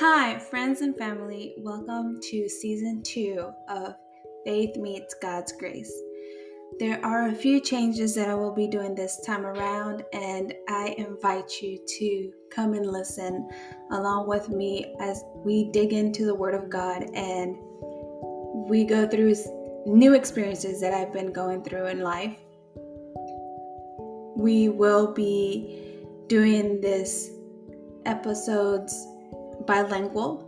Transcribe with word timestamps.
Hi, 0.00 0.38
friends 0.38 0.80
and 0.80 0.96
family. 0.96 1.52
Welcome 1.58 2.20
to 2.30 2.48
season 2.48 3.02
two 3.02 3.52
of 3.68 3.96
Faith 4.46 4.74
Meets 4.78 5.12
God's 5.20 5.52
Grace. 5.52 5.92
There 6.78 7.04
are 7.04 7.28
a 7.28 7.34
few 7.34 7.60
changes 7.60 8.14
that 8.14 8.30
I 8.30 8.34
will 8.34 8.54
be 8.54 8.66
doing 8.66 8.94
this 8.94 9.20
time 9.26 9.44
around, 9.44 10.02
and 10.14 10.54
I 10.70 10.94
invite 10.96 11.52
you 11.60 11.78
to 11.98 12.32
come 12.50 12.72
and 12.72 12.90
listen 12.90 13.46
along 13.90 14.26
with 14.26 14.48
me 14.48 14.96
as 15.00 15.22
we 15.44 15.70
dig 15.70 15.92
into 15.92 16.24
the 16.24 16.34
Word 16.34 16.54
of 16.54 16.70
God 16.70 17.02
and 17.14 17.58
we 18.70 18.84
go 18.84 19.06
through 19.06 19.34
new 19.84 20.14
experiences 20.14 20.80
that 20.80 20.94
I've 20.94 21.12
been 21.12 21.30
going 21.30 21.62
through 21.62 21.88
in 21.88 22.00
life. 22.00 22.38
We 24.34 24.70
will 24.70 25.12
be 25.12 26.06
doing 26.26 26.80
this 26.80 27.32
episodes 28.06 29.06
bilingual. 29.66 30.46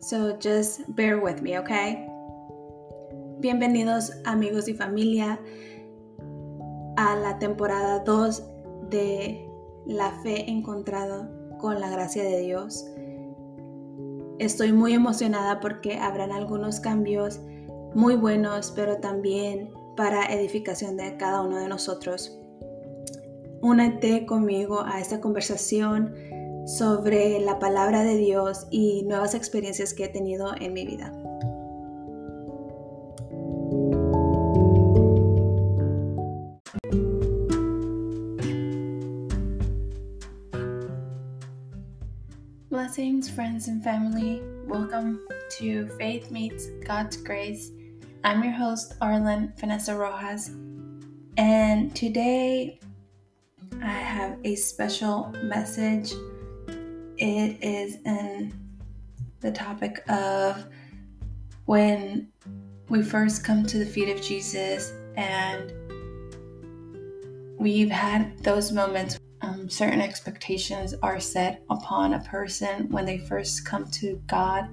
So 0.00 0.36
just 0.38 0.82
bear 0.94 1.20
with 1.20 1.40
me, 1.40 1.58
okay? 1.58 2.06
Bienvenidos 3.40 4.12
amigos 4.24 4.68
y 4.68 4.74
familia 4.74 5.38
a 6.96 7.16
la 7.16 7.38
temporada 7.38 8.00
2 8.00 8.42
de 8.90 9.48
La 9.86 10.10
fe 10.22 10.50
encontrada 10.50 11.30
con 11.58 11.80
la 11.80 11.90
gracia 11.90 12.22
de 12.22 12.40
Dios. 12.40 12.86
Estoy 14.38 14.72
muy 14.72 14.94
emocionada 14.94 15.60
porque 15.60 15.98
habrán 15.98 16.32
algunos 16.32 16.80
cambios 16.80 17.40
muy 17.94 18.16
buenos, 18.16 18.72
pero 18.74 18.98
también 18.98 19.72
para 19.96 20.26
edificación 20.32 20.96
de 20.96 21.16
cada 21.16 21.42
uno 21.42 21.58
de 21.58 21.68
nosotros. 21.68 22.38
Únete 23.62 24.26
conmigo 24.26 24.82
a 24.84 25.00
esta 25.00 25.20
conversación 25.20 26.14
sobre 26.66 27.40
la 27.40 27.58
palabra 27.58 28.02
de 28.02 28.16
Dios 28.16 28.66
y 28.70 29.02
nuevas 29.04 29.34
experiencias 29.34 29.92
que 29.92 30.04
he 30.04 30.08
tenido 30.08 30.54
en 30.58 30.72
mi 30.72 30.86
vida. 30.86 31.12
Blessings, 42.70 43.30
friends 43.30 43.68
and 43.68 43.82
family. 43.84 44.42
Welcome 44.66 45.20
to 45.58 45.86
Faith 45.98 46.30
Meets 46.30 46.70
God's 46.86 47.16
Grace. 47.16 47.70
I'm 48.24 48.42
your 48.42 48.52
host, 48.52 48.94
Arlen 49.00 49.52
Vanessa 49.58 49.94
Rojas, 49.94 50.50
and 51.36 51.94
today 51.94 52.80
I 53.82 53.90
have 53.90 54.38
a 54.44 54.54
special 54.56 55.32
message 55.42 56.14
it 57.24 57.64
is 57.64 57.96
in 58.04 58.52
the 59.40 59.50
topic 59.50 60.04
of 60.10 60.66
when 61.64 62.28
we 62.90 63.02
first 63.02 63.42
come 63.42 63.64
to 63.64 63.78
the 63.78 63.86
feet 63.86 64.14
of 64.14 64.22
Jesus 64.22 64.92
and 65.16 65.72
we've 67.58 67.90
had 67.90 68.38
those 68.40 68.72
moments. 68.72 69.18
Um, 69.40 69.70
certain 69.70 70.00
expectations 70.00 70.94
are 71.02 71.18
set 71.18 71.62
upon 71.70 72.14
a 72.14 72.20
person 72.20 72.90
when 72.90 73.06
they 73.06 73.18
first 73.18 73.64
come 73.64 73.90
to 73.92 74.22
God. 74.26 74.68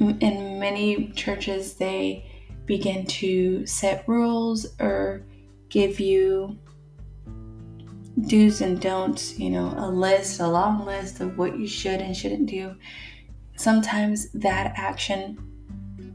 In 0.00 0.58
many 0.58 1.12
churches, 1.12 1.74
they 1.74 2.28
begin 2.66 3.06
to 3.06 3.66
set 3.66 4.04
rules 4.08 4.66
or 4.80 5.22
give 5.68 6.00
you 6.00 6.58
do's 8.26 8.60
and 8.60 8.80
don'ts, 8.80 9.38
you 9.38 9.50
know, 9.50 9.74
a 9.76 9.88
list, 9.88 10.40
a 10.40 10.48
long 10.48 10.84
list 10.84 11.20
of 11.20 11.38
what 11.38 11.58
you 11.58 11.66
should 11.66 12.00
and 12.00 12.16
shouldn't 12.16 12.46
do. 12.46 12.74
Sometimes 13.56 14.30
that 14.32 14.72
action 14.76 15.38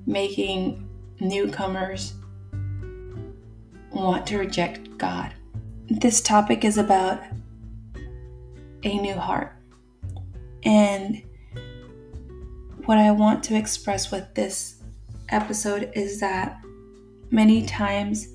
making 0.06 0.88
newcomers 1.20 2.14
want 3.92 4.28
to 4.28 4.38
reject 4.38 4.98
God. 4.98 5.34
This 5.88 6.22
topic 6.22 6.66
is 6.66 6.78
about 6.78 7.22
a 8.84 8.98
new 9.00 9.16
heart. 9.16 9.56
And 10.64 11.22
what 12.86 12.98
I 12.98 13.12
want 13.12 13.44
to 13.46 13.56
express 13.56 14.12
with 14.12 14.34
this 14.36 14.82
episode 15.30 15.92
is 15.96 16.20
that 16.20 16.60
many 17.32 17.66
times 17.66 18.28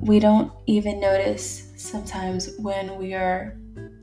we 0.00 0.18
don't 0.18 0.52
even 0.66 1.00
notice 1.00 1.69
sometimes 1.80 2.50
when 2.58 2.98
we 2.98 3.14
are 3.14 3.56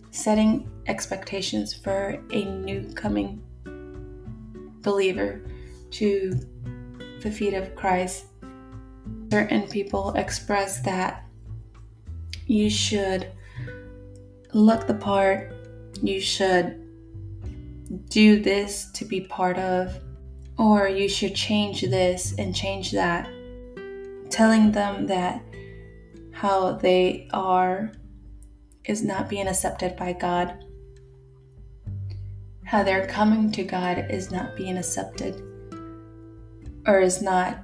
setting 0.10 0.70
expectations 0.88 1.74
for 1.74 2.20
a 2.32 2.46
new 2.46 2.92
coming 2.96 3.42
believer 4.82 5.42
to 5.92 6.40
the 7.22 7.30
feet 7.30 7.54
of 7.54 7.76
Christ. 7.76 8.26
Certain 9.32 9.68
people 9.68 10.12
express 10.14 10.82
that 10.82 11.26
you 12.48 12.70
should 12.70 13.32
look 14.54 14.88
the 14.88 14.94
part, 14.94 15.54
you 16.02 16.20
should 16.20 16.84
do 18.10 18.42
this 18.42 18.90
to 18.94 19.06
be 19.06 19.22
part 19.22 19.58
of, 19.60 20.00
or 20.58 20.88
you 20.88 21.08
should 21.08 21.36
change 21.36 21.82
this 21.82 22.34
and 22.40 22.56
change 22.56 22.92
that. 22.92 23.30
Telling 24.30 24.72
them 24.72 25.06
that 25.08 25.44
how 26.38 26.74
they 26.74 27.28
are 27.34 27.92
is 28.86 29.04
not 29.04 29.28
being 29.28 29.48
accepted 29.48 29.96
by 29.96 30.14
God. 30.14 30.64
How 32.64 32.84
they're 32.84 33.08
coming 33.08 33.52
to 33.54 33.64
God 33.64 34.06
is 34.12 34.30
not 34.30 34.56
being 34.56 34.78
accepted 34.78 35.42
or 36.86 37.00
is 37.00 37.24
not 37.24 37.58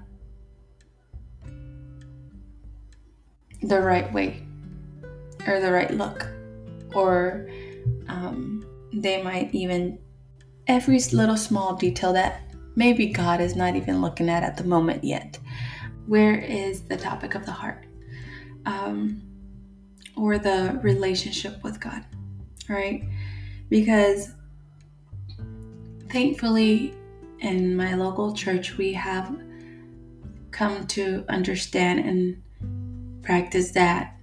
the 3.62 3.80
right 3.80 4.12
way 4.12 4.44
or 5.46 5.60
the 5.60 5.72
right 5.72 5.92
look. 5.92 6.28
Or 6.96 7.48
um, 8.08 8.66
they 8.92 9.22
might 9.22 9.54
even, 9.54 10.00
every 10.66 11.00
little 11.12 11.38
small 11.38 11.76
detail 11.76 12.12
that 12.14 12.42
maybe 12.76 13.14
God 13.14 13.40
is 13.40 13.56
not 13.56 13.76
even 13.76 14.02
looking 14.02 14.30
at 14.30 14.42
at 14.42 14.58
the 14.58 14.64
moment 14.64 15.04
yet. 15.04 15.38
Where 16.08 16.40
is 16.40 16.82
the 16.82 16.98
topic 16.98 17.36
of 17.36 17.46
the 17.46 17.52
heart? 17.52 17.86
Um, 18.66 19.22
or 20.16 20.38
the 20.38 20.80
relationship 20.82 21.64
with 21.64 21.80
God, 21.80 22.04
right? 22.70 23.04
Because 23.70 24.32
thankfully, 26.10 26.94
in 27.40 27.76
my 27.76 27.96
local 27.96 28.34
church, 28.34 28.78
we 28.78 28.94
have 28.94 29.36
come 30.52 30.86
to 30.88 31.26
understand 31.30 32.00
and 32.00 33.24
practice 33.24 33.72
that 33.72 34.16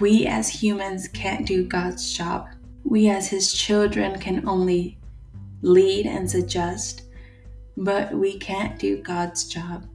we 0.00 0.26
as 0.26 0.48
humans 0.48 1.08
can't 1.08 1.46
do 1.46 1.64
God's 1.64 2.12
job. 2.12 2.48
We 2.84 3.08
as 3.08 3.28
His 3.28 3.52
children 3.52 4.18
can 4.18 4.46
only 4.48 4.98
lead 5.62 6.06
and 6.06 6.30
suggest, 6.30 7.02
but 7.76 8.12
we 8.12 8.38
can't 8.38 8.78
do 8.78 9.02
God's 9.02 9.44
job. 9.44 9.86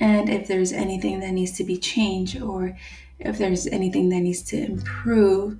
And 0.00 0.28
if 0.28 0.46
there's 0.48 0.72
anything 0.72 1.20
that 1.20 1.32
needs 1.32 1.52
to 1.52 1.64
be 1.64 1.76
changed 1.76 2.40
or 2.40 2.76
if 3.18 3.38
there's 3.38 3.66
anything 3.66 4.08
that 4.10 4.20
needs 4.20 4.42
to 4.42 4.56
improve, 4.56 5.58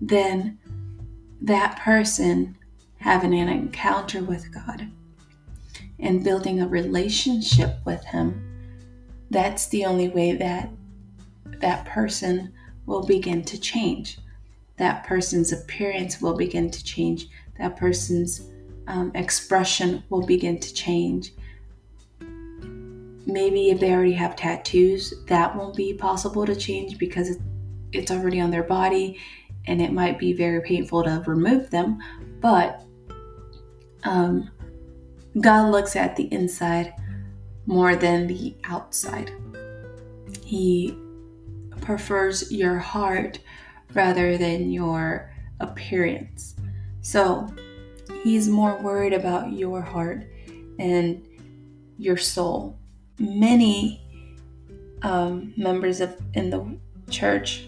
then 0.00 0.58
that 1.40 1.78
person 1.80 2.56
having 2.98 3.34
an 3.34 3.48
encounter 3.48 4.22
with 4.22 4.52
God 4.52 4.90
and 5.98 6.24
building 6.24 6.60
a 6.60 6.68
relationship 6.68 7.78
with 7.84 8.04
Him, 8.04 8.46
that's 9.30 9.68
the 9.68 9.84
only 9.84 10.08
way 10.08 10.32
that 10.32 10.70
that 11.60 11.84
person 11.86 12.52
will 12.86 13.06
begin 13.06 13.42
to 13.44 13.58
change. 13.58 14.18
That 14.76 15.04
person's 15.04 15.52
appearance 15.52 16.20
will 16.20 16.36
begin 16.36 16.70
to 16.70 16.84
change. 16.84 17.28
That 17.58 17.76
person's 17.76 18.42
um, 18.86 19.12
expression 19.14 20.02
will 20.08 20.26
begin 20.26 20.58
to 20.58 20.74
change 20.74 21.32
maybe 23.26 23.70
if 23.70 23.80
they 23.80 23.92
already 23.92 24.12
have 24.12 24.36
tattoos, 24.36 25.14
that 25.26 25.54
won't 25.54 25.76
be 25.76 25.94
possible 25.94 26.46
to 26.46 26.56
change 26.56 26.98
because 26.98 27.38
it's 27.92 28.10
already 28.10 28.40
on 28.40 28.50
their 28.50 28.62
body 28.62 29.18
and 29.66 29.80
it 29.80 29.92
might 29.92 30.18
be 30.18 30.32
very 30.32 30.60
painful 30.62 31.04
to 31.04 31.22
remove 31.26 31.70
them. 31.70 31.98
But 32.40 32.82
um, 34.04 34.50
God 35.40 35.70
looks 35.70 35.96
at 35.96 36.16
the 36.16 36.32
inside 36.32 36.94
more 37.66 37.94
than 37.94 38.26
the 38.26 38.56
outside. 38.64 39.32
He 40.44 40.98
prefers 41.80 42.50
your 42.50 42.78
heart 42.78 43.38
rather 43.94 44.38
than 44.38 44.70
your 44.70 45.32
appearance. 45.60 46.56
So 47.02 47.48
he's 48.22 48.48
more 48.48 48.76
worried 48.82 49.12
about 49.12 49.52
your 49.52 49.82
heart 49.82 50.26
and 50.78 51.26
your 51.98 52.16
soul 52.16 52.79
many 53.20 54.00
um, 55.02 55.52
members 55.56 56.00
of 56.00 56.16
in 56.34 56.50
the 56.50 56.78
church 57.10 57.66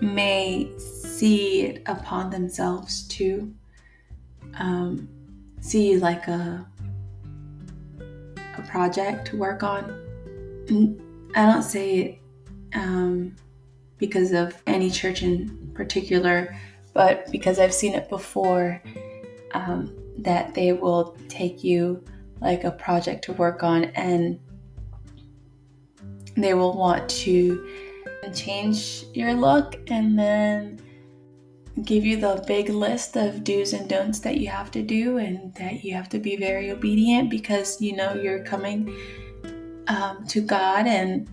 may 0.00 0.70
see 0.78 1.62
it 1.62 1.82
upon 1.86 2.30
themselves 2.30 3.06
to 3.08 3.52
um, 4.58 5.08
see 5.60 5.96
like 5.96 6.28
a 6.28 6.66
a 8.58 8.62
project 8.62 9.28
to 9.28 9.36
work 9.36 9.62
on. 9.62 9.84
I 11.34 11.46
don't 11.46 11.62
say 11.62 11.96
it 11.98 12.18
um, 12.74 13.36
because 13.98 14.32
of 14.32 14.60
any 14.66 14.90
church 14.90 15.22
in 15.22 15.70
particular, 15.74 16.56
but 16.92 17.30
because 17.30 17.58
I've 17.58 17.74
seen 17.74 17.94
it 17.94 18.08
before 18.08 18.82
um, 19.52 19.96
that 20.18 20.54
they 20.54 20.72
will 20.72 21.16
take 21.28 21.64
you 21.64 22.04
like 22.40 22.64
a 22.64 22.70
project 22.70 23.24
to 23.24 23.32
work 23.34 23.62
on 23.62 23.84
and 23.96 24.38
they 26.36 26.54
will 26.54 26.76
want 26.76 27.08
to 27.08 27.66
change 28.34 29.04
your 29.14 29.34
look 29.34 29.76
and 29.88 30.18
then 30.18 30.80
give 31.84 32.04
you 32.04 32.16
the 32.16 32.42
big 32.46 32.68
list 32.68 33.16
of 33.16 33.42
do's 33.44 33.72
and 33.72 33.88
don'ts 33.88 34.20
that 34.20 34.36
you 34.36 34.48
have 34.48 34.70
to 34.70 34.82
do 34.82 35.18
and 35.18 35.54
that 35.54 35.82
you 35.84 35.94
have 35.94 36.08
to 36.08 36.18
be 36.18 36.36
very 36.36 36.70
obedient 36.70 37.30
because 37.30 37.80
you 37.80 37.96
know 37.96 38.14
you're 38.14 38.44
coming 38.44 38.94
um, 39.88 40.24
to 40.26 40.40
God 40.40 40.86
and 40.86 41.28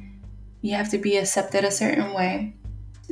you 0.61 0.75
have 0.75 0.89
to 0.89 0.97
be 0.97 1.17
accepted 1.17 1.63
a 1.63 1.71
certain 1.71 2.13
way 2.13 2.55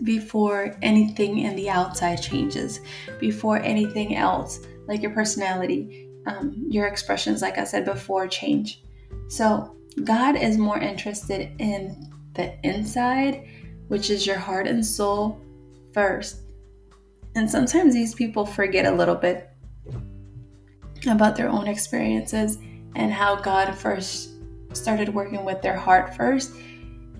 before 0.03 0.75
anything 0.81 1.39
in 1.39 1.55
the 1.55 1.69
outside 1.69 2.21
changes, 2.21 2.81
before 3.19 3.59
anything 3.59 4.15
else, 4.15 4.59
like 4.87 5.01
your 5.01 5.11
personality, 5.11 6.04
um, 6.25 6.65
your 6.69 6.87
expressions, 6.87 7.41
like 7.41 7.57
I 7.57 7.63
said 7.63 7.85
before, 7.85 8.27
change. 8.27 8.83
So, 9.29 9.75
God 10.03 10.35
is 10.35 10.57
more 10.57 10.77
interested 10.77 11.51
in 11.59 12.11
the 12.33 12.53
inside, 12.67 13.47
which 13.87 14.09
is 14.09 14.27
your 14.27 14.37
heart 14.37 14.67
and 14.67 14.85
soul, 14.85 15.39
first 15.93 16.45
and 17.35 17.51
sometimes 17.51 17.93
these 17.93 18.15
people 18.15 18.45
forget 18.45 18.85
a 18.85 18.91
little 18.91 19.15
bit 19.15 19.49
about 21.07 21.35
their 21.35 21.49
own 21.49 21.67
experiences 21.67 22.57
and 22.95 23.11
how 23.11 23.35
God 23.35 23.75
first 23.75 24.31
started 24.73 25.13
working 25.13 25.43
with 25.43 25.61
their 25.61 25.75
heart 25.75 26.15
first 26.15 26.53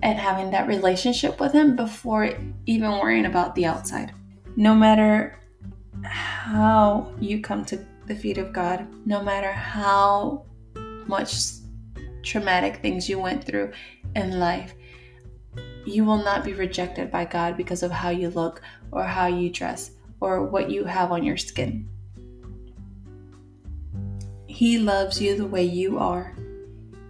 and 0.02 0.18
having 0.18 0.50
that 0.50 0.66
relationship 0.66 1.38
with 1.38 1.52
Him 1.52 1.76
before 1.76 2.30
even 2.64 2.90
worrying 2.92 3.26
about 3.26 3.54
the 3.54 3.66
outside. 3.66 4.12
No 4.56 4.74
matter 4.74 5.38
how 6.02 7.14
you 7.20 7.42
come 7.42 7.64
to 7.66 7.84
the 8.06 8.14
feet 8.16 8.38
of 8.38 8.52
God, 8.52 8.86
no 9.06 9.22
matter 9.22 9.52
how 9.52 10.44
much 11.06 11.34
traumatic 12.22 12.76
things 12.76 13.08
you 13.08 13.18
went 13.18 13.44
through 13.44 13.72
in 14.14 14.38
life, 14.38 14.74
you 15.84 16.04
will 16.04 16.22
not 16.22 16.44
be 16.44 16.52
rejected 16.52 17.10
by 17.10 17.24
God 17.24 17.56
because 17.56 17.82
of 17.82 17.90
how 17.90 18.10
you 18.10 18.30
look 18.30 18.60
or 18.90 19.04
how 19.04 19.26
you 19.26 19.50
dress 19.50 19.92
or 20.20 20.44
what 20.44 20.70
you 20.70 20.84
have 20.84 21.12
on 21.12 21.22
your 21.22 21.36
skin. 21.36 21.88
He 24.46 24.78
loves 24.78 25.20
you 25.20 25.36
the 25.36 25.46
way 25.46 25.64
you 25.64 25.98
are, 25.98 26.34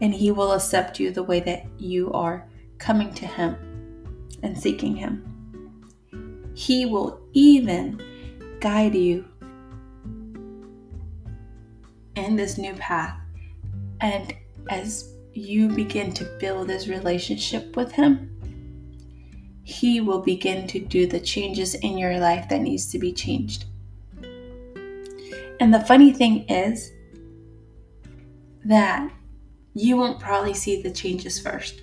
and 0.01 0.13
He 0.13 0.31
will 0.31 0.53
accept 0.53 0.99
you 0.99 1.11
the 1.11 1.23
way 1.23 1.41
that 1.41 1.67
you 1.79 2.13
are, 2.13 2.49
coming 2.79 3.15
to 3.15 3.27
Him 3.27 3.57
and 4.43 4.59
seeking 4.59 4.97
Him. 4.97 6.53
He 6.55 6.87
will 6.87 7.21
even 7.33 8.03
guide 8.61 8.95
you 8.95 9.27
in 12.17 12.37
this 12.37 12.59
new 12.59 12.75
path. 12.75 13.19
And 14.01 14.35
as 14.71 15.13
you 15.33 15.69
begin 15.69 16.13
to 16.15 16.25
build 16.41 16.69
this 16.69 16.89
relationship 16.89 17.77
with 17.77 17.93
Him, 17.93 18.33
he 19.63 20.01
will 20.01 20.21
begin 20.21 20.67
to 20.69 20.79
do 20.79 21.07
the 21.07 21.21
changes 21.21 21.75
in 21.75 21.99
your 21.99 22.19
life 22.19 22.49
that 22.49 22.63
needs 22.63 22.91
to 22.93 22.99
be 22.99 23.13
changed. 23.13 23.67
And 25.61 25.73
the 25.73 25.85
funny 25.87 26.13
thing 26.13 26.45
is 26.49 26.93
that 28.65 29.11
you 29.75 29.97
won't 29.97 30.21
probably 30.21 30.55
see 30.55 30.83
the 30.83 30.91
changes 30.91 31.41
first. 31.41 31.83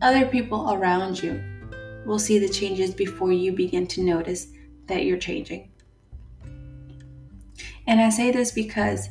Other 0.00 0.26
people 0.26 0.72
around 0.72 1.22
you 1.22 1.42
will 2.04 2.18
see 2.18 2.38
the 2.38 2.48
changes 2.48 2.92
before 2.92 3.32
you 3.32 3.52
begin 3.52 3.86
to 3.88 4.02
notice 4.02 4.48
that 4.86 5.04
you're 5.04 5.18
changing. 5.18 5.71
And 7.86 8.00
I 8.00 8.10
say 8.10 8.30
this 8.30 8.50
because 8.50 9.08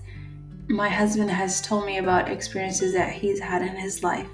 my 0.67 0.89
husband 0.89 1.29
has 1.29 1.61
told 1.61 1.85
me 1.85 1.97
about 1.97 2.29
experiences 2.29 2.93
that 2.93 3.13
he's 3.13 3.39
had 3.39 3.61
in 3.61 3.75
his 3.75 4.03
life 4.03 4.27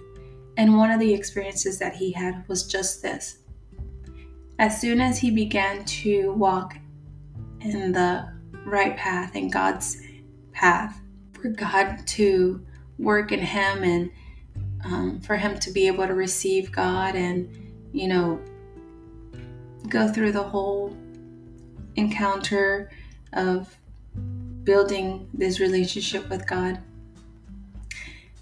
and 0.58 0.76
one 0.76 0.90
of 0.90 1.00
the 1.00 1.14
experiences 1.14 1.78
that 1.80 1.96
he 1.96 2.12
had 2.12 2.44
was 2.48 2.66
just 2.68 3.04
this. 3.04 3.38
As 4.58 4.82
soon 4.82 5.00
as 5.00 5.20
he 5.20 5.30
began 5.30 5.86
to 5.86 6.34
walk 6.34 6.76
in 7.62 7.92
the 7.92 8.28
right 8.66 8.98
path, 8.98 9.36
in 9.36 9.52
God's 9.52 10.02
path, 10.52 11.00
for 11.34 11.50
God 11.50 12.06
to 12.08 12.66
work 12.98 13.32
in 13.32 13.40
him 13.40 13.84
and 13.84 14.10
um, 14.84 15.22
for 15.22 15.36
him 15.36 15.60
to 15.60 15.72
be 15.72 15.86
able 15.86 16.08
to 16.08 16.16
receive 16.16 16.72
God 16.72 17.16
and, 17.16 17.56
you 17.94 18.08
know, 18.08 18.42
go 19.90 20.12
through 20.12 20.32
the 20.32 20.44
whole 20.44 20.98
encounter 21.96 22.90
of 23.34 23.77
building 24.68 25.30
this 25.34 25.62
relationship 25.62 26.30
with 26.30 26.46
God. 26.46 26.78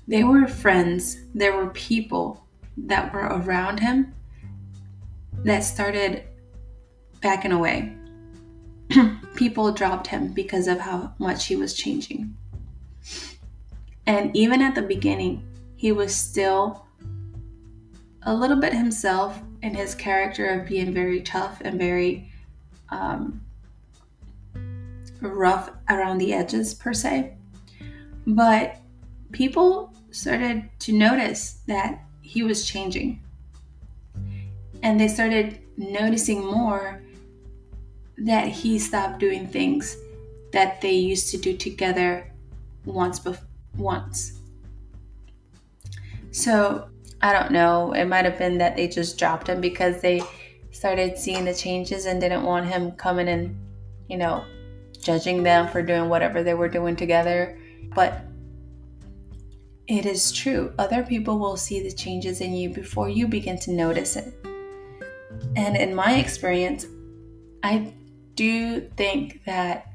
They 0.07 0.24
were 0.24 0.48
friends, 0.48 1.18
there 1.36 1.56
were 1.56 1.69
people 1.69 2.48
that 2.77 3.13
were 3.13 3.27
around 3.27 3.80
him 3.80 4.16
that 5.44 5.60
started 5.60 6.24
backing 7.22 7.51
away. 7.51 7.95
people 9.36 9.72
dropped 9.72 10.07
him 10.07 10.30
because 10.30 10.68
of 10.68 10.80
how 10.80 11.13
much 11.19 11.45
he 11.45 11.56
was 11.56 11.75
changing. 11.75 12.36
And 14.07 14.36
even 14.36 14.63
at 14.63 14.74
the 14.74 14.81
beginning, 14.81 15.45
he 15.75 15.92
was 15.92 16.16
still 16.16 16.88
a 18.24 18.33
little 18.33 18.60
bit 18.60 18.74
himself 18.74 19.39
in 19.62 19.75
his 19.75 19.94
character 19.94 20.48
of 20.48 20.68
being 20.68 20.92
very 20.92 21.21
tough 21.21 21.62
and 21.63 21.78
very 21.78 22.31
um, 22.89 23.44
rough 25.22 25.72
around 25.90 26.18
the 26.18 26.34
edges, 26.34 26.74
per 26.74 26.94
se. 26.94 27.36
But 28.28 28.78
people 29.32 29.94
started 30.12 30.70
to 30.80 30.94
notice 30.94 31.60
that 31.68 32.04
he 32.22 32.44
was 32.44 32.66
changing. 32.66 33.22
And 34.84 35.00
they 35.00 35.07
started 35.07 35.60
noticing 35.78 36.45
more 36.45 37.02
that 38.18 38.48
he 38.48 38.80
stopped 38.80 39.19
doing 39.19 39.48
things 39.48 39.98
that 40.52 40.80
they 40.80 40.94
used 40.94 41.31
to 41.31 41.38
do 41.38 41.57
together 41.57 42.31
once 42.86 43.19
bef- 43.19 43.44
once. 43.78 44.40
So, 46.31 46.90
I 47.22 47.34
don't 47.34 47.52
know, 47.52 47.94
it 47.94 48.06
might 48.06 48.26
have 48.26 48.38
been 48.38 48.57
that 48.60 48.76
they 48.76 48.88
just 48.88 49.18
dropped 49.18 49.48
him 49.48 49.60
because 49.60 50.02
they 50.02 50.22
started 50.72 51.18
seeing 51.18 51.45
the 51.45 51.54
changes 51.54 52.06
and 52.06 52.22
didn't 52.22 52.44
want 52.44 52.68
him 52.68 52.92
coming 52.92 53.28
and, 53.28 53.56
you 54.07 54.18
know, 54.18 54.45
judging 55.06 55.44
them 55.44 55.68
for 55.68 55.83
doing 55.83 56.09
whatever 56.09 56.42
they 56.42 56.56
were 56.56 56.68
doing 56.68 56.95
together. 56.95 57.57
But 57.94 58.26
it 59.88 60.07
is 60.07 60.31
true. 60.31 60.74
Other 60.80 61.04
people 61.04 61.38
will 61.38 61.57
see 61.57 61.81
the 61.83 61.92
changes 61.92 62.42
in 62.42 62.54
you 62.54 62.69
before 62.69 63.07
you 63.07 63.28
begin 63.28 63.59
to 63.59 63.71
notice 63.71 64.16
it. 64.16 64.33
And 65.56 65.78
in 65.78 65.94
my 65.94 66.16
experience, 66.16 66.88
I 67.62 67.94
do 68.33 68.81
think 68.97 69.44
that 69.45 69.94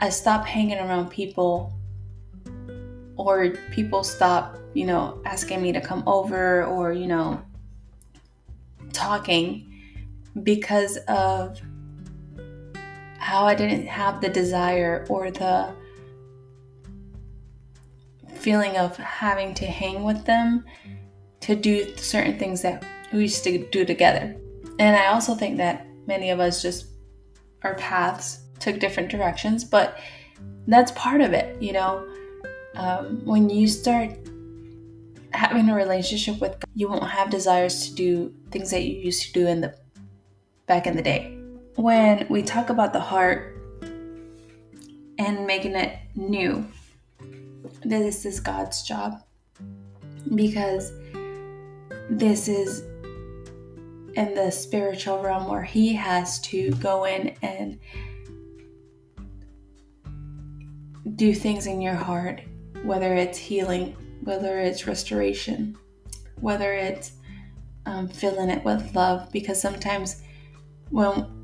I 0.00 0.08
stop 0.08 0.46
hanging 0.46 0.78
around 0.78 1.10
people 1.10 1.74
or 3.16 3.50
people 3.72 4.02
stop, 4.02 4.56
you 4.72 4.86
know, 4.86 5.20
asking 5.26 5.60
me 5.60 5.72
to 5.72 5.82
come 5.82 6.02
over 6.06 6.64
or, 6.64 6.92
you 6.92 7.08
know, 7.08 7.42
talking 8.92 9.66
because 10.42 10.96
of 11.08 11.60
how 13.18 13.44
I 13.44 13.54
didn't 13.54 13.86
have 13.86 14.20
the 14.20 14.28
desire 14.28 15.06
or 15.08 15.30
the 15.30 15.74
feeling 18.34 18.76
of 18.76 18.96
having 18.96 19.52
to 19.54 19.66
hang 19.66 20.04
with 20.04 20.24
them 20.24 20.64
to 21.40 21.54
do 21.54 21.96
certain 21.96 22.38
things 22.38 22.62
that 22.62 22.84
we 23.12 23.22
used 23.22 23.44
to 23.44 23.68
do 23.70 23.84
together. 23.84 24.36
And 24.78 24.96
I 24.96 25.06
also 25.08 25.34
think 25.34 25.56
that 25.58 25.86
many 26.06 26.30
of 26.30 26.40
us 26.40 26.62
just, 26.62 26.86
our 27.62 27.74
paths 27.74 28.40
took 28.60 28.78
different 28.78 29.10
directions, 29.10 29.64
but 29.64 29.98
that's 30.66 30.92
part 30.92 31.20
of 31.20 31.32
it, 31.32 31.60
you 31.60 31.72
know. 31.72 32.06
Um, 32.74 33.24
when 33.24 33.50
you 33.50 33.66
start 33.66 34.10
having 35.32 35.68
a 35.68 35.74
relationship 35.74 36.40
with 36.40 36.52
God, 36.52 36.70
you 36.74 36.88
won't 36.88 37.10
have 37.10 37.30
desires 37.30 37.88
to 37.88 37.94
do 37.94 38.34
things 38.50 38.70
that 38.70 38.82
you 38.82 39.00
used 39.00 39.26
to 39.26 39.32
do 39.32 39.46
in 39.46 39.60
the 39.60 39.74
back 40.66 40.86
in 40.86 40.94
the 40.94 41.02
day. 41.02 41.37
When 41.78 42.26
we 42.28 42.42
talk 42.42 42.70
about 42.70 42.92
the 42.92 42.98
heart 42.98 43.56
and 45.16 45.46
making 45.46 45.76
it 45.76 45.96
new, 46.16 46.66
this 47.84 48.26
is 48.26 48.40
God's 48.40 48.82
job 48.82 49.22
because 50.34 50.90
this 52.10 52.48
is 52.48 52.80
in 54.16 54.34
the 54.34 54.50
spiritual 54.50 55.22
realm 55.22 55.46
where 55.46 55.62
He 55.62 55.92
has 55.92 56.40
to 56.40 56.72
go 56.72 57.04
in 57.04 57.36
and 57.42 57.78
do 61.14 61.32
things 61.32 61.68
in 61.68 61.80
your 61.80 61.94
heart, 61.94 62.40
whether 62.82 63.14
it's 63.14 63.38
healing, 63.38 63.94
whether 64.24 64.58
it's 64.58 64.88
restoration, 64.88 65.78
whether 66.40 66.72
it's 66.72 67.12
um, 67.86 68.08
filling 68.08 68.50
it 68.50 68.64
with 68.64 68.96
love. 68.96 69.30
Because 69.30 69.62
sometimes 69.62 70.22
when 70.90 71.37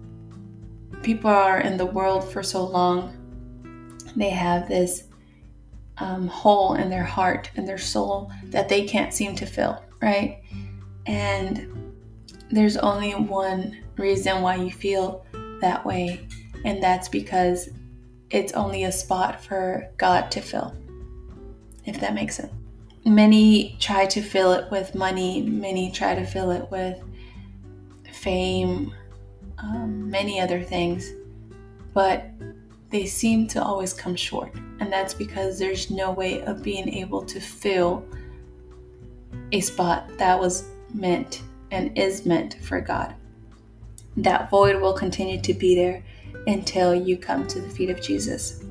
people 1.02 1.30
are 1.30 1.60
in 1.60 1.76
the 1.76 1.86
world 1.86 2.30
for 2.30 2.42
so 2.42 2.64
long, 2.64 3.20
they 4.16 4.30
have 4.30 4.68
this 4.68 5.04
um, 5.98 6.26
hole 6.26 6.74
in 6.74 6.90
their 6.90 7.04
heart 7.04 7.50
and 7.56 7.66
their 7.68 7.78
soul 7.78 8.30
that 8.46 8.68
they 8.68 8.86
can't 8.86 9.12
seem 9.12 9.34
to 9.36 9.46
fill, 9.46 9.82
right? 10.00 10.42
And 11.06 11.94
there's 12.50 12.76
only 12.76 13.12
one 13.12 13.78
reason 13.96 14.42
why 14.42 14.56
you 14.56 14.70
feel 14.70 15.24
that 15.60 15.84
way, 15.84 16.26
and 16.64 16.82
that's 16.82 17.08
because 17.08 17.70
it's 18.30 18.52
only 18.52 18.84
a 18.84 18.92
spot 18.92 19.42
for 19.42 19.90
God 19.96 20.30
to 20.32 20.40
fill, 20.40 20.74
if 21.84 22.00
that 22.00 22.14
makes 22.14 22.36
sense. 22.36 22.52
Many 23.04 23.76
try 23.80 24.06
to 24.06 24.22
fill 24.22 24.52
it 24.52 24.70
with 24.70 24.94
money, 24.94 25.42
many 25.42 25.90
try 25.92 26.14
to 26.14 26.24
fill 26.24 26.50
it 26.50 26.70
with 26.70 27.00
fame, 28.12 28.92
um, 29.64 30.10
many 30.10 30.40
other 30.40 30.62
things, 30.62 31.12
but 31.92 32.26
they 32.90 33.06
seem 33.06 33.46
to 33.48 33.62
always 33.62 33.92
come 33.92 34.14
short. 34.14 34.54
And 34.80 34.92
that's 34.92 35.14
because 35.14 35.58
there's 35.58 35.90
no 35.90 36.12
way 36.12 36.42
of 36.42 36.62
being 36.62 36.88
able 36.88 37.24
to 37.24 37.40
fill 37.40 38.04
a 39.52 39.60
spot 39.60 40.08
that 40.18 40.38
was 40.38 40.68
meant 40.92 41.42
and 41.70 41.96
is 41.98 42.26
meant 42.26 42.54
for 42.62 42.80
God. 42.80 43.14
That 44.16 44.50
void 44.50 44.80
will 44.80 44.92
continue 44.92 45.40
to 45.40 45.54
be 45.54 45.74
there 45.74 46.04
until 46.46 46.94
you 46.94 47.16
come 47.16 47.46
to 47.48 47.60
the 47.60 47.68
feet 47.68 47.90
of 47.90 48.00
Jesus. 48.00 48.64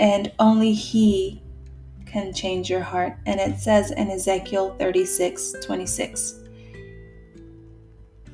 And 0.00 0.30
only 0.38 0.72
He 0.72 1.42
can 2.04 2.32
change 2.32 2.70
your 2.70 2.80
heart. 2.80 3.16
And 3.26 3.40
it 3.40 3.58
says 3.58 3.90
in 3.90 4.10
Ezekiel 4.10 4.76
36 4.78 5.54
26, 5.62 6.37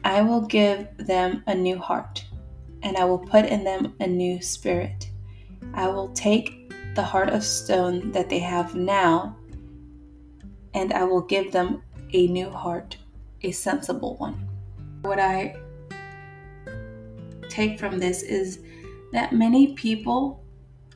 I 0.05 0.21
will 0.21 0.43
give 0.43 0.87
them 0.99 1.43
a 1.47 1.55
new 1.55 1.79
heart 1.79 2.25
and 2.85 2.97
I 2.99 3.05
will 3.07 3.19
put 3.19 3.47
in 3.47 3.65
them 3.65 3.95
a 3.99 4.07
new 4.07 4.41
spirit. 4.43 5.09
I 5.73 5.89
will 5.89 6.09
take 6.11 6.71
the 6.95 7.03
heart 7.03 7.31
of 7.31 7.43
stone 7.43 8.13
that 8.13 8.29
they 8.29 8.39
have 8.39 8.75
now, 8.75 9.37
and 10.75 10.93
I 10.93 11.05
will 11.05 11.23
give 11.23 11.51
them 11.51 11.83
a 12.13 12.29
new 12.29 12.51
heart, 12.51 12.99
a 13.43 13.51
sensible 13.51 14.17
one. 14.17 14.47
What 15.03 15.19
I 15.19 15.57
take 17.49 17.79
from 17.79 17.99
this 17.99 18.23
is 18.23 18.61
that 19.13 19.33
many 19.33 19.73
people, 19.73 20.45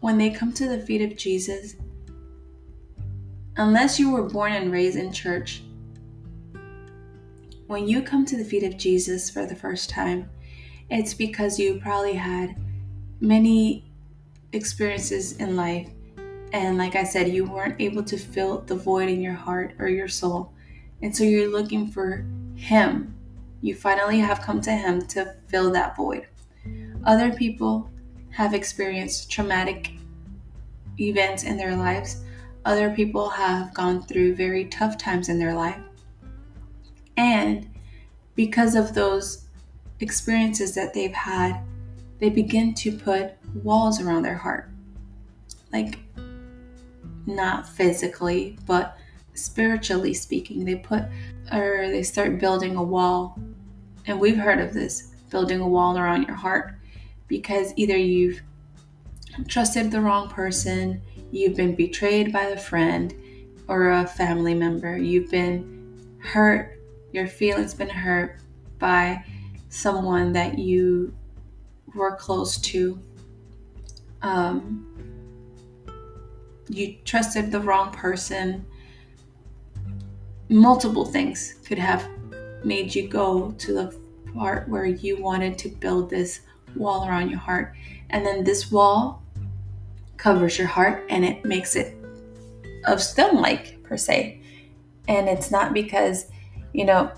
when 0.00 0.18
they 0.18 0.30
come 0.30 0.52
to 0.52 0.68
the 0.68 0.80
feet 0.80 1.00
of 1.00 1.16
Jesus, 1.16 1.76
unless 3.56 3.98
you 3.98 4.10
were 4.10 4.28
born 4.28 4.52
and 4.52 4.70
raised 4.70 4.98
in 4.98 5.10
church, 5.10 5.62
when 7.68 7.86
you 7.86 8.02
come 8.02 8.24
to 8.24 8.36
the 8.36 8.44
feet 8.44 8.64
of 8.64 8.78
Jesus 8.78 9.28
for 9.28 9.44
the 9.44 9.54
first 9.54 9.90
time, 9.90 10.28
it's 10.90 11.12
because 11.12 11.58
you 11.58 11.78
probably 11.80 12.14
had 12.14 12.56
many 13.20 13.84
experiences 14.52 15.36
in 15.36 15.54
life. 15.54 15.90
And 16.54 16.78
like 16.78 16.96
I 16.96 17.04
said, 17.04 17.28
you 17.28 17.44
weren't 17.44 17.78
able 17.78 18.02
to 18.04 18.16
fill 18.16 18.62
the 18.62 18.74
void 18.74 19.10
in 19.10 19.20
your 19.20 19.34
heart 19.34 19.74
or 19.78 19.88
your 19.88 20.08
soul. 20.08 20.50
And 21.02 21.14
so 21.14 21.24
you're 21.24 21.50
looking 21.50 21.90
for 21.90 22.24
Him. 22.54 23.14
You 23.60 23.74
finally 23.74 24.18
have 24.18 24.40
come 24.40 24.62
to 24.62 24.72
Him 24.72 25.02
to 25.08 25.36
fill 25.48 25.70
that 25.72 25.94
void. 25.94 26.26
Other 27.04 27.34
people 27.34 27.90
have 28.30 28.54
experienced 28.54 29.30
traumatic 29.30 29.92
events 30.98 31.44
in 31.44 31.58
their 31.58 31.76
lives. 31.76 32.24
Other 32.64 32.88
people 32.88 33.28
have 33.28 33.74
gone 33.74 34.02
through 34.04 34.36
very 34.36 34.64
tough 34.64 34.96
times 34.96 35.28
in 35.28 35.38
their 35.38 35.54
life. 35.54 35.78
And 37.18 37.68
because 38.36 38.76
of 38.76 38.94
those 38.94 39.48
experiences 40.00 40.74
that 40.76 40.94
they've 40.94 41.12
had, 41.12 41.60
they 42.20 42.30
begin 42.30 42.72
to 42.74 42.92
put 42.92 43.32
walls 43.62 44.00
around 44.00 44.22
their 44.22 44.36
heart. 44.36 44.70
Like, 45.72 45.98
not 47.26 47.68
physically, 47.68 48.56
but 48.66 48.96
spiritually 49.34 50.14
speaking, 50.14 50.64
they 50.64 50.76
put 50.76 51.02
or 51.52 51.88
they 51.88 52.02
start 52.02 52.38
building 52.38 52.76
a 52.76 52.82
wall. 52.82 53.38
And 54.06 54.18
we've 54.18 54.38
heard 54.38 54.60
of 54.60 54.72
this 54.72 55.12
building 55.30 55.60
a 55.60 55.68
wall 55.68 55.98
around 55.98 56.22
your 56.22 56.36
heart 56.36 56.74
because 57.26 57.72
either 57.76 57.96
you've 57.96 58.40
trusted 59.48 59.90
the 59.90 60.00
wrong 60.00 60.28
person, 60.28 61.02
you've 61.32 61.56
been 61.56 61.74
betrayed 61.74 62.32
by 62.32 62.44
a 62.44 62.56
friend 62.56 63.14
or 63.66 63.90
a 63.90 64.06
family 64.06 64.54
member, 64.54 64.96
you've 64.96 65.30
been 65.30 66.16
hurt, 66.20 66.77
your 67.12 67.26
feelings 67.26 67.74
been 67.74 67.88
hurt 67.88 68.40
by 68.78 69.24
someone 69.68 70.32
that 70.32 70.58
you 70.58 71.14
were 71.94 72.16
close 72.16 72.58
to. 72.58 73.00
Um, 74.22 74.84
you 76.68 76.96
trusted 77.04 77.50
the 77.50 77.60
wrong 77.60 77.92
person. 77.92 78.66
Multiple 80.48 81.04
things 81.04 81.54
could 81.64 81.78
have 81.78 82.08
made 82.64 82.94
you 82.94 83.08
go 83.08 83.52
to 83.52 83.72
the 83.72 83.96
part 84.34 84.68
where 84.68 84.86
you 84.86 85.22
wanted 85.22 85.58
to 85.58 85.68
build 85.68 86.10
this 86.10 86.40
wall 86.74 87.08
around 87.08 87.30
your 87.30 87.38
heart. 87.38 87.74
And 88.10 88.24
then 88.24 88.44
this 88.44 88.70
wall 88.70 89.22
covers 90.16 90.58
your 90.58 90.66
heart 90.66 91.04
and 91.08 91.24
it 91.24 91.44
makes 91.44 91.76
it 91.76 91.96
of 92.86 93.02
stone 93.02 93.36
like, 93.36 93.82
per 93.82 93.96
se. 93.96 94.40
And 95.08 95.28
it's 95.28 95.50
not 95.50 95.72
because, 95.72 96.26
you 96.72 96.84
know, 96.84 97.10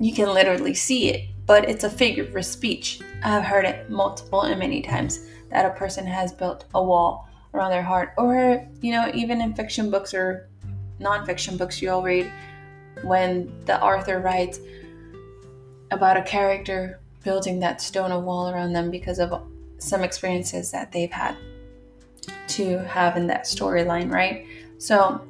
you 0.00 0.12
can 0.12 0.32
literally 0.32 0.74
see 0.74 1.10
it 1.10 1.28
but 1.46 1.68
it's 1.68 1.84
a 1.84 1.90
figure 1.90 2.26
of 2.36 2.44
speech. 2.44 3.00
I've 3.22 3.44
heard 3.44 3.64
it 3.64 3.90
multiple 3.90 4.42
and 4.42 4.58
many 4.58 4.82
times 4.82 5.26
that 5.50 5.66
a 5.66 5.74
person 5.74 6.06
has 6.06 6.32
built 6.32 6.64
a 6.74 6.82
wall 6.82 7.28
around 7.52 7.70
their 7.70 7.82
heart, 7.82 8.14
or 8.16 8.66
you 8.80 8.92
know, 8.92 9.10
even 9.14 9.40
in 9.40 9.54
fiction 9.54 9.90
books 9.90 10.14
or 10.14 10.48
nonfiction 11.00 11.58
books 11.58 11.82
you'll 11.82 12.02
read 12.02 12.30
when 13.02 13.52
the 13.66 13.80
author 13.82 14.20
writes 14.20 14.60
about 15.90 16.16
a 16.16 16.22
character 16.22 17.00
building 17.22 17.60
that 17.60 17.80
stone 17.80 18.12
of 18.12 18.24
wall 18.24 18.50
around 18.50 18.72
them 18.72 18.90
because 18.90 19.18
of 19.18 19.42
some 19.78 20.02
experiences 20.02 20.70
that 20.70 20.92
they've 20.92 21.10
had 21.10 21.36
to 22.46 22.78
have 22.84 23.16
in 23.16 23.26
that 23.26 23.44
storyline, 23.44 24.10
right? 24.10 24.46
So, 24.78 25.20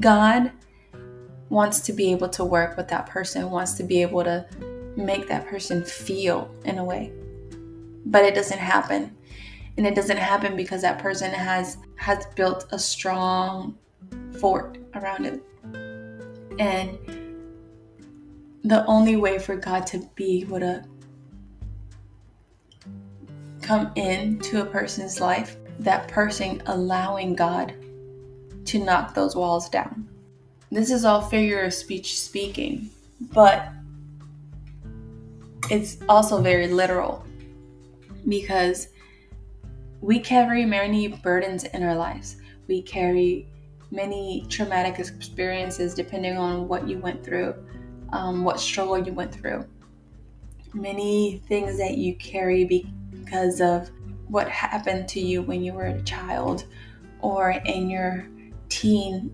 God 0.00 0.52
wants 1.54 1.78
to 1.78 1.92
be 1.92 2.10
able 2.10 2.28
to 2.28 2.44
work 2.44 2.76
with 2.76 2.88
that 2.88 3.06
person, 3.06 3.48
wants 3.48 3.74
to 3.74 3.84
be 3.84 4.02
able 4.02 4.24
to 4.24 4.44
make 4.96 5.28
that 5.28 5.46
person 5.46 5.84
feel 5.84 6.52
in 6.64 6.78
a 6.78 6.84
way. 6.84 7.12
But 8.06 8.24
it 8.24 8.34
doesn't 8.34 8.58
happen. 8.58 9.16
And 9.76 9.86
it 9.86 9.94
doesn't 9.94 10.16
happen 10.16 10.56
because 10.56 10.82
that 10.82 10.98
person 10.98 11.30
has 11.30 11.78
has 11.94 12.26
built 12.34 12.66
a 12.72 12.78
strong 12.78 13.78
fort 14.40 14.78
around 14.94 15.26
it. 15.26 15.40
And 16.58 16.98
the 18.64 18.84
only 18.86 19.14
way 19.16 19.38
for 19.38 19.54
God 19.54 19.86
to 19.88 19.98
be 20.16 20.40
able 20.40 20.58
to 20.58 20.84
come 23.62 23.92
into 23.94 24.60
a 24.60 24.64
person's 24.64 25.20
life, 25.20 25.56
that 25.78 26.08
person 26.08 26.62
allowing 26.66 27.34
God 27.34 27.74
to 28.64 28.78
knock 28.84 29.14
those 29.14 29.36
walls 29.36 29.68
down. 29.68 30.08
This 30.74 30.90
is 30.90 31.04
all 31.04 31.20
figure 31.20 31.62
of 31.62 31.72
speech 31.72 32.18
speaking, 32.20 32.90
but 33.32 33.68
it's 35.70 35.98
also 36.08 36.42
very 36.42 36.66
literal 36.66 37.24
because 38.28 38.88
we 40.00 40.18
carry 40.18 40.64
many 40.64 41.06
burdens 41.06 41.62
in 41.62 41.84
our 41.84 41.94
lives. 41.94 42.38
We 42.66 42.82
carry 42.82 43.46
many 43.92 44.46
traumatic 44.48 44.98
experiences 44.98 45.94
depending 45.94 46.38
on 46.38 46.66
what 46.66 46.88
you 46.88 46.98
went 46.98 47.24
through, 47.24 47.54
um, 48.12 48.42
what 48.42 48.58
struggle 48.58 48.98
you 48.98 49.12
went 49.12 49.32
through. 49.32 49.64
Many 50.72 51.40
things 51.46 51.78
that 51.78 51.98
you 51.98 52.16
carry 52.16 52.64
because 53.12 53.60
of 53.60 53.92
what 54.26 54.48
happened 54.48 55.08
to 55.10 55.20
you 55.20 55.40
when 55.40 55.62
you 55.62 55.72
were 55.72 55.86
a 55.86 56.02
child 56.02 56.64
or 57.20 57.50
in 57.64 57.88
your 57.88 58.26
teen 58.68 59.30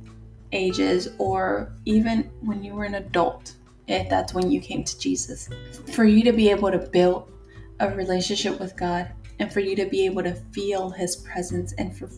ages 0.52 1.08
or 1.18 1.72
even 1.84 2.30
when 2.40 2.62
you 2.62 2.74
were 2.74 2.84
an 2.84 2.96
adult 2.96 3.54
if 3.88 4.08
that's 4.08 4.34
when 4.34 4.50
you 4.50 4.60
came 4.60 4.84
to 4.84 4.98
Jesus. 4.98 5.48
For 5.94 6.04
you 6.04 6.22
to 6.22 6.32
be 6.32 6.50
able 6.50 6.70
to 6.70 6.78
build 6.78 7.32
a 7.80 7.90
relationship 7.90 8.60
with 8.60 8.76
God 8.76 9.10
and 9.38 9.52
for 9.52 9.60
you 9.60 9.74
to 9.76 9.86
be 9.86 10.06
able 10.06 10.22
to 10.22 10.34
feel 10.52 10.90
his 10.90 11.16
presence 11.16 11.72
and 11.74 11.96
for 11.96 12.08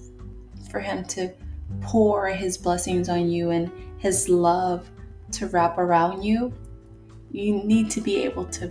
for 0.71 0.81
him 0.81 1.05
to 1.05 1.33
pour 1.81 2.29
his 2.29 2.57
blessings 2.59 3.09
on 3.09 3.31
you 3.31 3.51
and 3.51 3.71
his 3.99 4.29
love 4.29 4.91
to 5.33 5.47
wrap 5.49 5.79
around 5.79 6.23
you, 6.23 6.53
you 7.31 7.63
need 7.65 7.91
to 7.91 8.01
be 8.01 8.19
able 8.23 8.45
to 8.47 8.71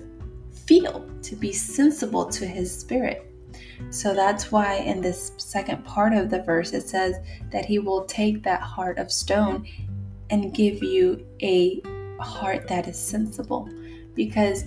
feel, 0.65 1.05
to 1.23 1.35
be 1.35 1.51
sensible 1.51 2.25
to 2.25 2.45
His 2.45 2.77
Spirit. 2.77 3.30
So 3.89 4.13
that's 4.13 4.51
why 4.51 4.75
in 4.75 5.01
this 5.01 5.31
second 5.37 5.83
part 5.85 6.13
of 6.13 6.29
the 6.29 6.41
verse 6.41 6.73
it 6.73 6.87
says 6.87 7.15
that 7.51 7.65
He 7.65 7.79
will 7.79 8.05
take 8.05 8.43
that 8.43 8.61
heart 8.61 8.99
of 8.99 9.11
stone 9.11 9.65
and 10.29 10.53
give 10.53 10.81
you 10.81 11.25
a 11.41 11.81
heart 12.19 12.67
that 12.67 12.87
is 12.87 12.97
sensible. 12.97 13.69
Because 14.15 14.65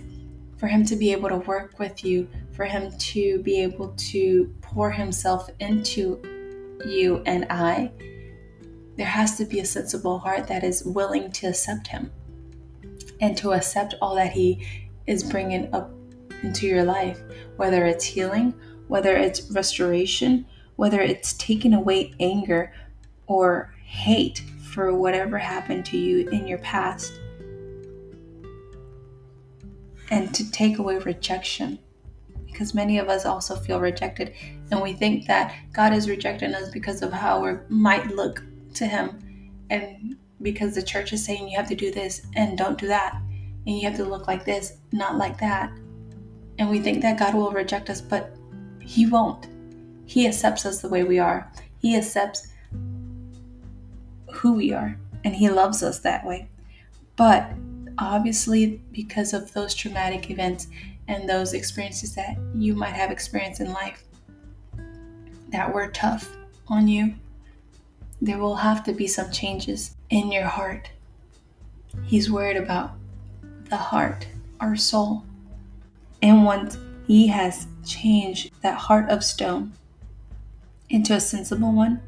for 0.59 0.67
Him 0.67 0.85
to 0.87 0.97
be 0.97 1.13
able 1.13 1.29
to 1.29 1.39
work 1.39 1.79
with 1.79 2.05
you, 2.05 2.29
for 2.53 2.65
Him 2.65 2.91
to 2.99 3.43
be 3.43 3.61
able 3.61 3.95
to 3.97 4.55
pour 4.61 4.91
Himself 4.91 5.49
into 5.61 6.21
you 6.87 7.23
and 7.27 7.47
I, 7.51 7.93
there 8.97 9.07
has 9.07 9.37
to 9.39 9.45
be 9.45 9.61
a 9.61 9.65
sensible 9.65 10.19
heart 10.19 10.47
that 10.49 10.63
is 10.63 10.85
willing 10.85 11.33
to 11.33 11.49
accept 11.49 11.87
Him 11.87 12.13
and 13.21 13.37
to 13.39 13.53
accept 13.53 13.95
all 14.01 14.15
that 14.17 14.33
He 14.33 14.67
is 15.07 15.23
bringing 15.23 15.73
up 15.75 15.91
into 16.43 16.67
your 16.67 16.85
life, 16.85 17.21
whether 17.57 17.87
it's 17.87 18.05
healing, 18.05 18.55
whether 18.89 19.17
it's 19.17 19.51
restoration, 19.51 20.47
whether 20.77 21.01
it's 21.01 21.33
taking 21.35 21.75
away 21.75 22.13
anger 22.21 22.73
or 23.27 23.75
hate 23.85 24.43
for 24.71 24.93
whatever 24.95 25.39
happened 25.39 25.87
to 25.87 25.97
you 25.97 26.29
in 26.31 26.47
your 26.47 26.59
past, 26.59 27.13
and 30.11 30.35
to 30.35 30.51
take 30.51 30.79
away 30.79 30.99
rejection. 30.99 31.79
Because 32.47 32.75
many 32.75 32.99
of 32.99 33.09
us 33.09 33.25
also 33.25 33.57
feel 33.57 33.81
rejected, 33.81 34.33
and 34.71 34.81
we 34.81 34.93
think 34.93 35.27
that 35.27 35.55
God 35.73 35.93
is 35.93 36.09
rejecting 36.09 36.55
us 36.55 36.69
because 36.69 37.03
of 37.03 37.13
how 37.13 37.45
we 37.45 37.53
might 37.69 38.07
look 38.09 38.43
to 38.75 38.87
Him, 38.87 39.19
and 39.71 40.17
because 40.43 40.75
the 40.75 40.83
church 40.83 41.13
is 41.13 41.25
saying 41.25 41.49
you 41.49 41.57
have 41.57 41.69
to 41.69 41.75
do 41.75 41.91
this 41.91 42.27
and 42.35 42.59
don't 42.59 42.79
do 42.79 42.87
that, 42.87 43.17
and 43.67 43.77
you 43.77 43.89
have 43.89 43.97
to 43.97 44.05
look 44.05 44.29
like 44.29 44.45
this, 44.45 44.75
not 44.93 45.17
like 45.17 45.39
that. 45.39 45.73
And 46.59 46.71
we 46.71 46.79
think 46.81 47.03
that 47.03 47.19
God 47.19 47.35
will 47.35 47.51
reject 47.51 47.91
us, 47.91 48.01
but 48.01 48.37
He 48.85 49.07
won't. 49.07 49.49
He 50.07 50.27
accepts 50.27 50.67
us 50.67 50.81
the 50.81 50.89
way 50.89 51.03
we 51.05 51.19
are, 51.19 51.51
He 51.79 51.97
accepts 51.97 52.49
who 54.33 54.53
we 54.55 54.73
are, 54.73 54.99
and 55.25 55.35
He 55.35 55.49
loves 55.49 55.83
us 55.83 56.01
that 56.01 56.25
way. 56.27 56.49
But 57.17 57.51
obviously, 57.99 58.81
because 58.93 59.33
of 59.33 59.53
those 59.53 59.75
traumatic 59.75 60.31
events 60.31 60.69
and 61.09 61.29
those 61.29 61.55
experiences 61.55 62.15
that 62.15 62.37
you 62.55 62.75
might 62.75 62.95
have 62.95 63.11
experienced 63.11 63.61
in 63.61 63.73
life 63.73 64.05
that 65.49 65.73
were 65.73 65.89
tough 65.89 66.37
on 66.69 66.89
you, 66.89 67.15
there 68.21 68.39
will 68.39 68.57
have 68.57 68.83
to 68.85 68.93
be 68.93 69.07
some 69.07 69.31
changes 69.31 69.95
in 70.11 70.33
your 70.33 70.45
heart. 70.45 70.91
He's 72.05 72.31
worried 72.31 72.57
about 72.57 72.93
the 73.71 73.77
heart, 73.77 74.27
our 74.61 74.77
soul. 74.77 75.25
And 76.23 76.45
once 76.45 76.77
He 77.07 77.29
has 77.29 77.67
changed 77.85 78.51
that 78.63 78.79
heart 78.79 79.11
of 79.11 79.23
stone 79.23 79.73
into 80.89 81.15
a 81.15 81.21
sensible 81.21 81.73
one, 81.73 82.01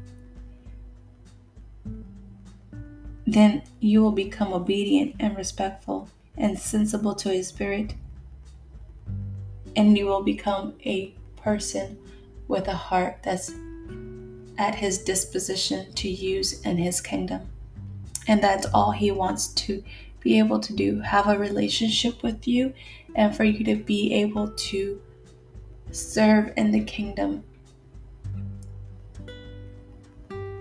then 3.25 3.61
you 3.79 4.01
will 4.01 4.11
become 4.11 4.53
obedient 4.53 5.15
and 5.19 5.35
respectful 5.35 6.09
and 6.37 6.57
sensible 6.57 7.13
to 7.15 7.29
His 7.29 7.47
Spirit. 7.47 7.93
And 9.75 9.97
you 9.97 10.05
will 10.05 10.23
become 10.23 10.73
a 10.85 11.13
person 11.35 11.97
with 12.47 12.67
a 12.67 12.73
heart 12.73 13.17
that's 13.23 13.51
at 14.57 14.75
His 14.75 15.03
disposition 15.03 15.91
to 15.93 16.09
use 16.09 16.61
in 16.61 16.77
His 16.77 17.01
kingdom. 17.01 17.41
And 18.27 18.41
that's 18.41 18.65
all 18.67 18.91
He 18.91 19.11
wants 19.11 19.49
to 19.49 19.83
be 20.21 20.39
able 20.39 20.59
to 20.59 20.73
do 20.73 20.99
have 21.01 21.27
a 21.27 21.37
relationship 21.37 22.23
with 22.23 22.47
you 22.47 22.73
and 23.15 23.35
for 23.35 23.43
you 23.43 23.63
to 23.63 23.75
be 23.75 24.13
able 24.13 24.49
to 24.49 25.01
serve 25.91 26.51
in 26.57 26.71
the 26.71 26.83
kingdom 26.83 27.43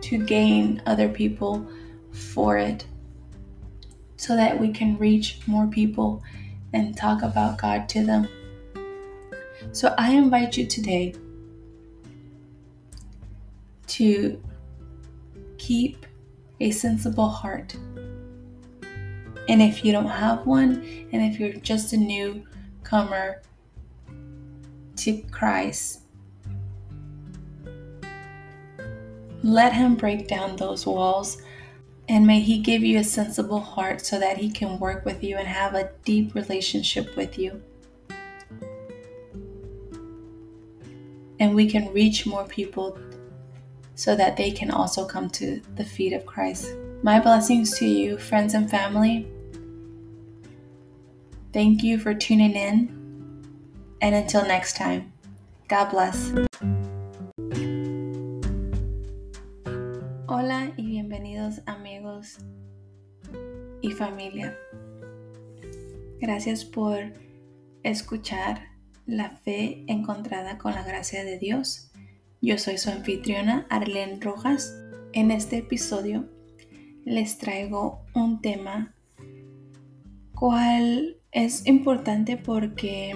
to 0.00 0.24
gain 0.24 0.80
other 0.86 1.08
people 1.08 1.66
for 2.12 2.56
it 2.56 2.86
so 4.16 4.36
that 4.36 4.58
we 4.58 4.72
can 4.72 4.96
reach 4.98 5.40
more 5.46 5.66
people 5.66 6.22
and 6.72 6.96
talk 6.96 7.22
about 7.22 7.58
God 7.58 7.88
to 7.90 8.04
them. 8.04 8.28
So 9.72 9.94
I 9.98 10.12
invite 10.12 10.56
you 10.56 10.66
today 10.66 11.14
to 13.88 14.42
keep 15.58 16.06
a 16.60 16.70
sensible 16.70 17.28
heart. 17.28 17.76
And 19.48 19.62
if 19.62 19.84
you 19.84 19.92
don't 19.92 20.06
have 20.06 20.46
one, 20.46 21.08
and 21.12 21.22
if 21.22 21.38
you're 21.38 21.52
just 21.52 21.92
a 21.92 21.96
newcomer 21.96 23.42
to 24.96 25.22
Christ, 25.30 26.00
let 29.42 29.72
Him 29.72 29.94
break 29.94 30.26
down 30.26 30.56
those 30.56 30.86
walls 30.86 31.40
and 32.08 32.26
may 32.26 32.40
He 32.40 32.58
give 32.58 32.82
you 32.82 32.98
a 32.98 33.04
sensible 33.04 33.60
heart 33.60 34.00
so 34.04 34.18
that 34.18 34.38
He 34.38 34.50
can 34.50 34.78
work 34.78 35.04
with 35.04 35.22
you 35.22 35.36
and 35.36 35.46
have 35.46 35.74
a 35.74 35.90
deep 36.04 36.34
relationship 36.34 37.16
with 37.16 37.38
you. 37.38 37.62
And 41.38 41.54
we 41.54 41.68
can 41.68 41.92
reach 41.92 42.26
more 42.26 42.44
people 42.44 42.98
so 43.94 44.16
that 44.16 44.36
they 44.36 44.50
can 44.50 44.70
also 44.70 45.04
come 45.06 45.30
to 45.30 45.60
the 45.76 45.84
feet 45.84 46.12
of 46.12 46.26
Christ. 46.26 46.68
My 47.02 47.20
blessings 47.20 47.78
to 47.78 47.86
you, 47.86 48.18
friends 48.18 48.54
and 48.54 48.70
family. 48.70 49.28
Thank 51.56 51.82
you 51.82 51.98
for 51.98 52.12
tuning 52.12 52.52
in. 52.52 52.92
And 54.02 54.14
until 54.14 54.44
next 54.44 54.76
time, 54.76 55.14
God 55.68 55.88
bless. 55.90 56.34
Hola 60.28 60.74
y 60.76 60.84
bienvenidos 60.84 61.62
amigos 61.64 62.40
y 63.80 63.90
familia. 63.92 64.54
Gracias 66.20 66.62
por 66.62 67.14
escuchar 67.84 68.60
la 69.06 69.30
fe 69.30 69.82
encontrada 69.86 70.58
con 70.58 70.74
la 70.74 70.82
gracia 70.82 71.24
de 71.24 71.38
Dios. 71.38 71.90
Yo 72.42 72.58
soy 72.58 72.76
su 72.76 72.90
anfitriona 72.90 73.66
Arlene 73.70 74.18
Rojas. 74.20 74.76
En 75.14 75.30
este 75.30 75.56
episodio 75.56 76.28
les 77.06 77.38
traigo 77.38 78.04
un 78.14 78.42
tema 78.42 78.95
cual 80.36 81.16
es 81.32 81.66
importante 81.66 82.36
porque 82.36 83.14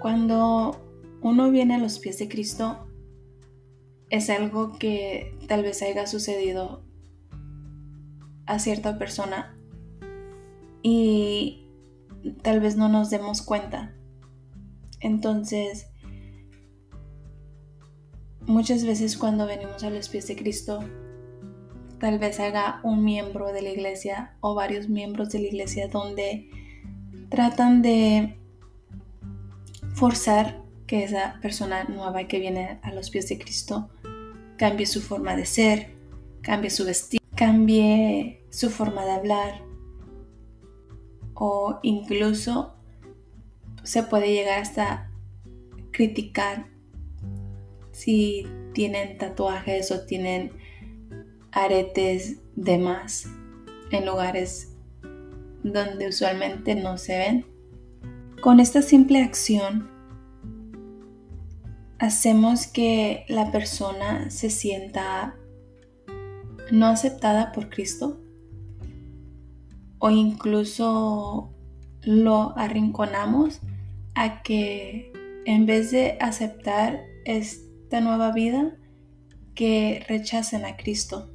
cuando 0.00 0.80
uno 1.22 1.50
viene 1.50 1.74
a 1.74 1.78
los 1.78 1.98
pies 1.98 2.18
de 2.18 2.28
Cristo 2.28 2.86
es 4.10 4.28
algo 4.30 4.78
que 4.78 5.36
tal 5.48 5.62
vez 5.62 5.82
haya 5.82 6.06
sucedido 6.06 6.84
a 8.46 8.58
cierta 8.58 8.98
persona 8.98 9.58
y 10.82 11.66
tal 12.42 12.60
vez 12.60 12.76
no 12.76 12.90
nos 12.90 13.08
demos 13.08 13.40
cuenta. 13.40 13.94
Entonces, 15.00 15.86
muchas 18.46 18.84
veces 18.84 19.16
cuando 19.16 19.46
venimos 19.46 19.82
a 19.82 19.90
los 19.90 20.10
pies 20.10 20.26
de 20.28 20.36
Cristo, 20.36 20.80
tal 22.04 22.18
vez 22.18 22.38
haga 22.38 22.80
un 22.82 23.02
miembro 23.02 23.50
de 23.50 23.62
la 23.62 23.70
iglesia 23.70 24.34
o 24.42 24.54
varios 24.54 24.90
miembros 24.90 25.30
de 25.30 25.38
la 25.38 25.46
iglesia 25.46 25.88
donde 25.88 26.50
tratan 27.30 27.80
de 27.80 28.36
forzar 29.94 30.60
que 30.86 31.02
esa 31.02 31.38
persona 31.40 31.84
nueva 31.84 32.24
que 32.24 32.40
viene 32.40 32.78
a 32.82 32.92
los 32.92 33.08
pies 33.08 33.30
de 33.30 33.38
Cristo 33.38 33.88
cambie 34.58 34.84
su 34.84 35.00
forma 35.00 35.34
de 35.34 35.46
ser, 35.46 35.94
cambie 36.42 36.68
su 36.68 36.84
vestido, 36.84 37.24
cambie 37.36 38.44
su 38.50 38.68
forma 38.68 39.06
de 39.06 39.12
hablar 39.12 39.62
o 41.32 41.78
incluso 41.82 42.74
se 43.82 44.02
puede 44.02 44.30
llegar 44.30 44.58
hasta 44.58 45.10
criticar 45.90 46.66
si 47.92 48.46
tienen 48.74 49.16
tatuajes 49.16 49.90
o 49.90 50.04
tienen 50.04 50.52
aretes 51.54 52.40
de 52.56 52.78
más 52.78 53.26
en 53.90 54.06
lugares 54.06 54.76
donde 55.62 56.08
usualmente 56.08 56.74
no 56.74 56.98
se 56.98 57.18
ven. 57.18 57.46
Con 58.42 58.60
esta 58.60 58.82
simple 58.82 59.22
acción 59.22 59.88
hacemos 61.98 62.66
que 62.66 63.24
la 63.28 63.50
persona 63.50 64.30
se 64.30 64.50
sienta 64.50 65.36
no 66.70 66.86
aceptada 66.86 67.52
por 67.52 67.70
Cristo 67.70 68.20
o 69.98 70.10
incluso 70.10 71.50
lo 72.02 72.56
arrinconamos 72.58 73.60
a 74.14 74.42
que 74.42 75.12
en 75.46 75.66
vez 75.66 75.90
de 75.90 76.16
aceptar 76.20 77.04
esta 77.24 78.00
nueva 78.00 78.32
vida, 78.32 78.76
que 79.54 80.04
rechacen 80.08 80.64
a 80.64 80.76
Cristo. 80.76 81.33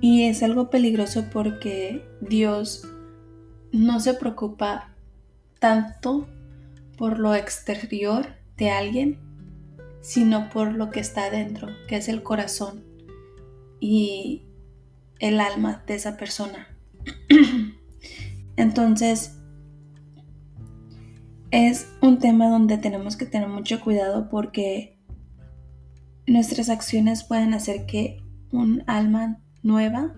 Y 0.00 0.24
es 0.24 0.42
algo 0.42 0.70
peligroso 0.70 1.26
porque 1.32 2.08
Dios 2.20 2.86
no 3.72 4.00
se 4.00 4.14
preocupa 4.14 4.94
tanto 5.58 6.28
por 6.96 7.18
lo 7.18 7.34
exterior 7.34 8.26
de 8.56 8.70
alguien, 8.70 9.18
sino 10.00 10.48
por 10.50 10.72
lo 10.72 10.90
que 10.90 11.00
está 11.00 11.24
adentro, 11.24 11.68
que 11.88 11.96
es 11.96 12.08
el 12.08 12.22
corazón 12.22 12.84
y 13.80 14.42
el 15.18 15.40
alma 15.40 15.82
de 15.86 15.94
esa 15.94 16.16
persona. 16.16 16.68
Entonces, 18.56 19.36
es 21.50 21.88
un 22.02 22.18
tema 22.18 22.48
donde 22.48 22.78
tenemos 22.78 23.16
que 23.16 23.26
tener 23.26 23.48
mucho 23.48 23.80
cuidado 23.80 24.28
porque 24.28 24.98
nuestras 26.26 26.68
acciones 26.68 27.24
pueden 27.24 27.54
hacer 27.54 27.86
que 27.86 28.22
un 28.52 28.82
alma 28.86 29.40
nueva 29.68 30.14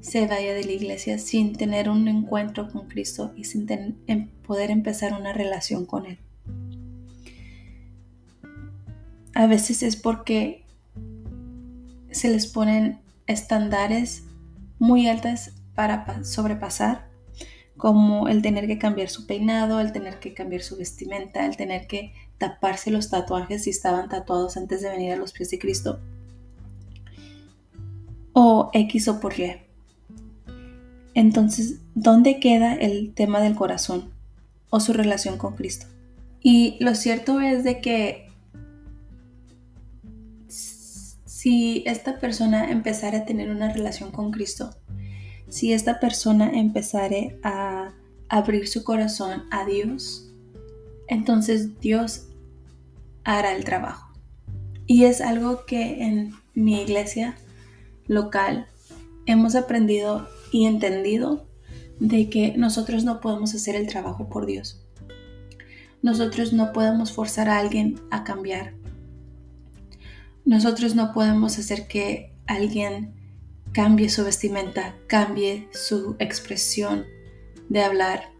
se 0.00 0.26
vaya 0.26 0.54
de 0.54 0.64
la 0.64 0.72
iglesia 0.72 1.18
sin 1.18 1.54
tener 1.54 1.90
un 1.90 2.08
encuentro 2.08 2.70
con 2.70 2.88
Cristo 2.88 3.32
y 3.36 3.44
sin 3.44 3.66
em, 4.06 4.28
poder 4.46 4.70
empezar 4.70 5.12
una 5.12 5.34
relación 5.34 5.84
con 5.84 6.06
Él. 6.06 6.18
A 9.34 9.46
veces 9.46 9.82
es 9.82 9.96
porque 9.96 10.64
se 12.10 12.30
les 12.30 12.46
ponen 12.46 13.00
estándares 13.26 14.24
muy 14.78 15.08
altas 15.08 15.52
para 15.74 16.24
sobrepasar, 16.24 17.08
como 17.76 18.28
el 18.28 18.42
tener 18.42 18.66
que 18.66 18.78
cambiar 18.78 19.08
su 19.08 19.26
peinado, 19.26 19.80
el 19.80 19.92
tener 19.92 20.18
que 20.18 20.34
cambiar 20.34 20.62
su 20.62 20.76
vestimenta, 20.76 21.44
el 21.44 21.56
tener 21.56 21.86
que 21.86 22.12
taparse 22.38 22.90
los 22.90 23.10
tatuajes 23.10 23.64
si 23.64 23.70
estaban 23.70 24.08
tatuados 24.08 24.56
antes 24.56 24.80
de 24.80 24.88
venir 24.88 25.12
a 25.12 25.16
los 25.16 25.32
pies 25.32 25.50
de 25.50 25.58
Cristo, 25.58 26.00
o 28.40 28.70
X 28.72 29.08
o 29.08 29.18
por 29.18 29.36
Y. 29.40 29.56
Entonces, 31.12 31.80
¿dónde 31.96 32.38
queda 32.38 32.72
el 32.72 33.12
tema 33.12 33.40
del 33.40 33.56
corazón 33.56 34.12
o 34.70 34.78
su 34.78 34.92
relación 34.92 35.38
con 35.38 35.56
Cristo? 35.56 35.86
Y 36.40 36.76
lo 36.78 36.94
cierto 36.94 37.40
es 37.40 37.64
de 37.64 37.80
que 37.80 38.28
si 40.46 41.82
esta 41.84 42.20
persona 42.20 42.70
empezara 42.70 43.18
a 43.18 43.24
tener 43.24 43.50
una 43.50 43.72
relación 43.72 44.12
con 44.12 44.30
Cristo, 44.30 44.70
si 45.48 45.72
esta 45.72 45.98
persona 45.98 46.48
empezara 46.48 47.16
a 47.42 47.92
abrir 48.28 48.68
su 48.68 48.84
corazón 48.84 49.46
a 49.50 49.64
Dios, 49.64 50.32
entonces 51.08 51.80
Dios 51.80 52.28
hará 53.24 53.56
el 53.56 53.64
trabajo. 53.64 54.12
Y 54.86 55.06
es 55.06 55.20
algo 55.20 55.66
que 55.66 56.04
en 56.04 56.34
mi 56.54 56.80
iglesia 56.80 57.36
local 58.08 58.66
hemos 59.26 59.54
aprendido 59.54 60.26
y 60.50 60.66
entendido 60.66 61.46
de 62.00 62.30
que 62.30 62.56
nosotros 62.56 63.04
no 63.04 63.20
podemos 63.20 63.54
hacer 63.54 63.76
el 63.76 63.86
trabajo 63.86 64.28
por 64.28 64.46
Dios. 64.46 64.84
Nosotros 66.02 66.52
no 66.52 66.72
podemos 66.72 67.12
forzar 67.12 67.48
a 67.48 67.58
alguien 67.58 68.00
a 68.10 68.24
cambiar. 68.24 68.74
Nosotros 70.44 70.94
no 70.94 71.12
podemos 71.12 71.58
hacer 71.58 71.86
que 71.86 72.32
alguien 72.46 73.14
cambie 73.72 74.08
su 74.08 74.24
vestimenta, 74.24 74.94
cambie 75.06 75.68
su 75.72 76.16
expresión 76.18 77.04
de 77.68 77.82
hablar, 77.82 78.30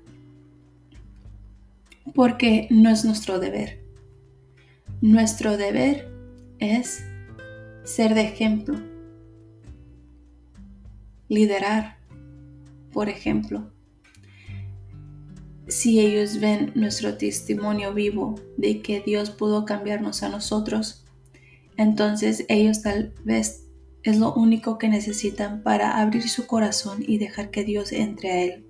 porque 2.15 2.67
no 2.71 2.91
es 2.91 3.05
nuestro 3.05 3.39
deber. 3.39 3.85
Nuestro 5.01 5.57
deber 5.57 6.11
es 6.59 7.05
ser 7.85 8.15
de 8.15 8.23
ejemplo, 8.23 8.79
liderar, 11.29 11.99
por 12.93 13.09
ejemplo. 13.09 13.71
Si 15.67 16.01
ellos 16.01 16.41
ven 16.41 16.73
nuestro 16.75 17.17
testimonio 17.19 17.93
vivo 17.93 18.37
de 18.57 18.81
que 18.81 19.01
Dios 19.01 19.31
pudo 19.31 19.65
cambiarnos 19.65 20.23
a 20.23 20.31
nosotros, 20.31 21.05
entonces 21.77 22.45
ellos 22.49 22.83
tal 22.83 23.13
vez 23.25 23.67
es 24.03 24.19
lo 24.19 24.33
único 24.35 24.79
que 24.79 24.89
necesitan 24.89 25.63
para 25.63 26.01
abrir 26.01 26.29
su 26.29 26.47
corazón 26.47 27.05
y 27.07 27.19
dejar 27.19 27.51
que 27.51 27.65
Dios 27.65 27.93
entre 27.93 28.31
a 28.31 28.43
él. 28.43 28.65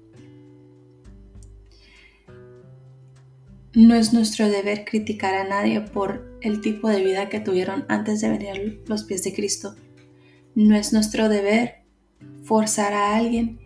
No 3.75 3.95
es 3.95 4.13
nuestro 4.13 4.49
deber 4.49 4.85
criticar 4.85 5.35
a 5.35 5.45
nadie 5.45 5.81
por 5.81 6.37
el 6.41 6.61
tipo 6.61 6.89
de 6.89 7.05
vida 7.05 7.29
que 7.29 7.39
tuvieron 7.39 7.85
antes 7.89 8.21
de 8.21 8.31
venir 8.31 8.51
a 8.51 8.91
los 8.91 9.05
pies 9.05 9.23
de 9.23 9.33
Cristo. 9.33 9.77
No 10.57 10.75
es 10.75 10.93
nuestro 10.93 11.29
deber 11.29 11.85
forzar 12.49 12.95
a 12.95 13.15
alguien 13.15 13.59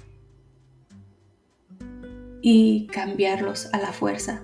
y 2.42 2.88
cambiarlos 2.88 3.72
a 3.72 3.78
la 3.78 3.92
fuerza. 3.92 4.42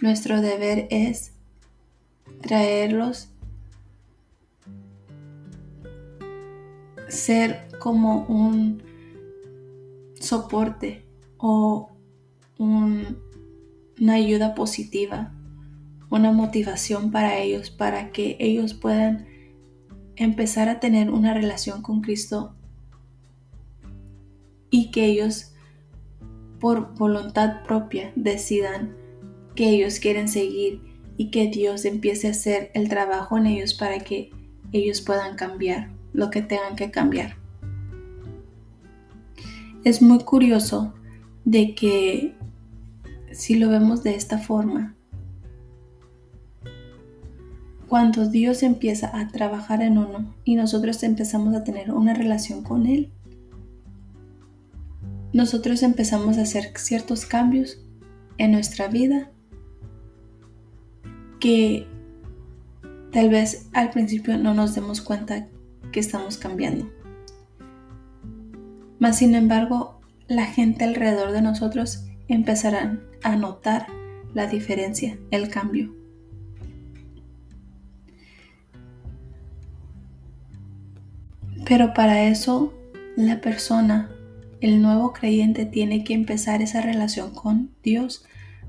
Nuestro 0.00 0.40
deber 0.40 0.86
es 0.90 1.32
traerlos 2.40 3.30
ser 7.08 7.66
como 7.80 8.26
un 8.26 8.80
soporte 10.20 11.04
o 11.38 11.90
una 12.58 14.14
ayuda 14.14 14.54
positiva, 14.54 15.32
una 16.10 16.30
motivación 16.30 17.10
para 17.10 17.38
ellos, 17.38 17.70
para 17.70 18.12
que 18.12 18.36
ellos 18.38 18.72
puedan 18.72 19.26
empezar 20.14 20.68
a 20.68 20.78
tener 20.78 21.10
una 21.10 21.34
relación 21.34 21.82
con 21.82 22.00
Cristo 22.00 22.54
y 24.74 24.90
que 24.90 25.04
ellos 25.04 25.52
por 26.58 26.96
voluntad 26.96 27.62
propia 27.62 28.10
decidan 28.16 28.96
que 29.54 29.68
ellos 29.68 30.00
quieren 30.00 30.26
seguir 30.26 30.82
y 31.16 31.30
que 31.30 31.46
Dios 31.46 31.84
empiece 31.84 32.26
a 32.26 32.32
hacer 32.32 32.72
el 32.74 32.88
trabajo 32.88 33.38
en 33.38 33.46
ellos 33.46 33.72
para 33.72 34.00
que 34.00 34.30
ellos 34.72 35.00
puedan 35.00 35.36
cambiar 35.36 35.92
lo 36.12 36.28
que 36.32 36.42
tengan 36.42 36.74
que 36.74 36.90
cambiar. 36.90 37.36
Es 39.84 40.02
muy 40.02 40.18
curioso 40.24 40.92
de 41.44 41.76
que 41.76 42.34
si 43.30 43.54
lo 43.54 43.68
vemos 43.68 44.02
de 44.02 44.16
esta 44.16 44.38
forma, 44.38 44.96
cuando 47.86 48.28
Dios 48.28 48.64
empieza 48.64 49.16
a 49.20 49.28
trabajar 49.28 49.82
en 49.82 49.98
uno 49.98 50.34
y 50.42 50.56
nosotros 50.56 51.00
empezamos 51.04 51.54
a 51.54 51.62
tener 51.62 51.92
una 51.92 52.12
relación 52.12 52.64
con 52.64 52.86
Él, 52.86 53.12
nosotros 55.34 55.82
empezamos 55.82 56.38
a 56.38 56.42
hacer 56.42 56.72
ciertos 56.76 57.26
cambios 57.26 57.80
en 58.38 58.52
nuestra 58.52 58.86
vida 58.86 59.32
que 61.40 61.88
tal 63.12 63.30
vez 63.30 63.68
al 63.72 63.90
principio 63.90 64.38
no 64.38 64.54
nos 64.54 64.76
demos 64.76 65.02
cuenta 65.02 65.48
que 65.90 65.98
estamos 65.98 66.38
cambiando. 66.38 66.88
Mas 69.00 69.18
sin 69.18 69.34
embargo, 69.34 70.00
la 70.28 70.46
gente 70.46 70.84
alrededor 70.84 71.32
de 71.32 71.42
nosotros 71.42 72.06
empezarán 72.28 73.02
a 73.24 73.34
notar 73.34 73.88
la 74.34 74.46
diferencia, 74.46 75.18
el 75.32 75.48
cambio. 75.48 75.92
Pero 81.66 81.92
para 81.92 82.22
eso 82.22 82.72
la 83.16 83.40
persona, 83.40 84.13
el 84.64 84.80
nuevo 84.80 85.12
creyente, 85.12 85.66
tiene 85.66 86.04
que 86.04 86.14
empezar 86.14 86.62
esa 86.62 86.80
relación 86.80 87.34
con 87.34 87.70
Dios 87.82 88.24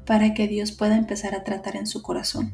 para 0.05 0.33
que 0.33 0.47
Dios 0.47 0.73
pueda 0.73 0.97
empezar 0.97 1.35
a 1.35 1.45
tratar 1.45 1.77
en 1.77 1.87
su 1.87 2.01
corazón. 2.01 2.51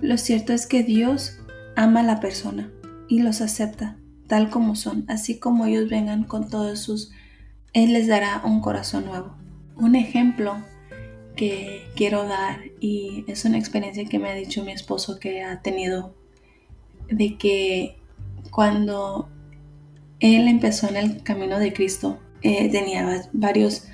Lo 0.00 0.18
cierto 0.18 0.52
es 0.52 0.66
que 0.66 0.82
Dios 0.82 1.38
ama 1.76 2.00
a 2.00 2.02
la 2.02 2.18
persona 2.18 2.70
y 3.08 3.20
los 3.20 3.40
acepta 3.40 3.96
tal 4.26 4.50
como 4.50 4.74
son, 4.74 5.04
así 5.08 5.38
como 5.38 5.66
ellos 5.66 5.88
vengan 5.88 6.24
con 6.24 6.50
todos 6.50 6.80
sus... 6.80 7.12
Él 7.72 7.92
les 7.92 8.08
dará 8.08 8.42
un 8.44 8.60
corazón 8.60 9.06
nuevo. 9.06 9.34
Un 9.76 9.94
ejemplo 9.94 10.56
que 11.36 11.88
quiero 11.94 12.26
dar 12.26 12.58
y 12.80 13.24
es 13.28 13.44
una 13.44 13.58
experiencia 13.58 14.04
que 14.04 14.18
me 14.18 14.30
ha 14.30 14.34
dicho 14.34 14.64
mi 14.64 14.72
esposo 14.72 15.20
que 15.20 15.44
ha 15.44 15.62
tenido 15.62 16.12
de 17.08 17.38
que 17.38 17.96
cuando 18.50 19.28
él 20.18 20.48
empezó 20.48 20.88
en 20.88 20.96
el 20.96 21.22
camino 21.22 21.60
de 21.60 21.72
Cristo 21.72 22.18
eh, 22.42 22.70
tenía 22.70 23.28
varios 23.32 23.84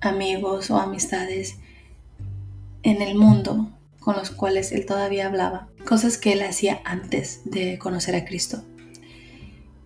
amigos 0.00 0.70
o 0.70 0.78
amistades 0.78 1.58
en 2.82 3.02
el 3.02 3.14
mundo 3.14 3.70
con 3.98 4.16
los 4.16 4.30
cuales 4.30 4.72
él 4.72 4.86
todavía 4.86 5.26
hablaba, 5.26 5.68
cosas 5.86 6.16
que 6.16 6.32
él 6.32 6.42
hacía 6.42 6.80
antes 6.84 7.42
de 7.44 7.78
conocer 7.78 8.16
a 8.16 8.24
Cristo. 8.24 8.64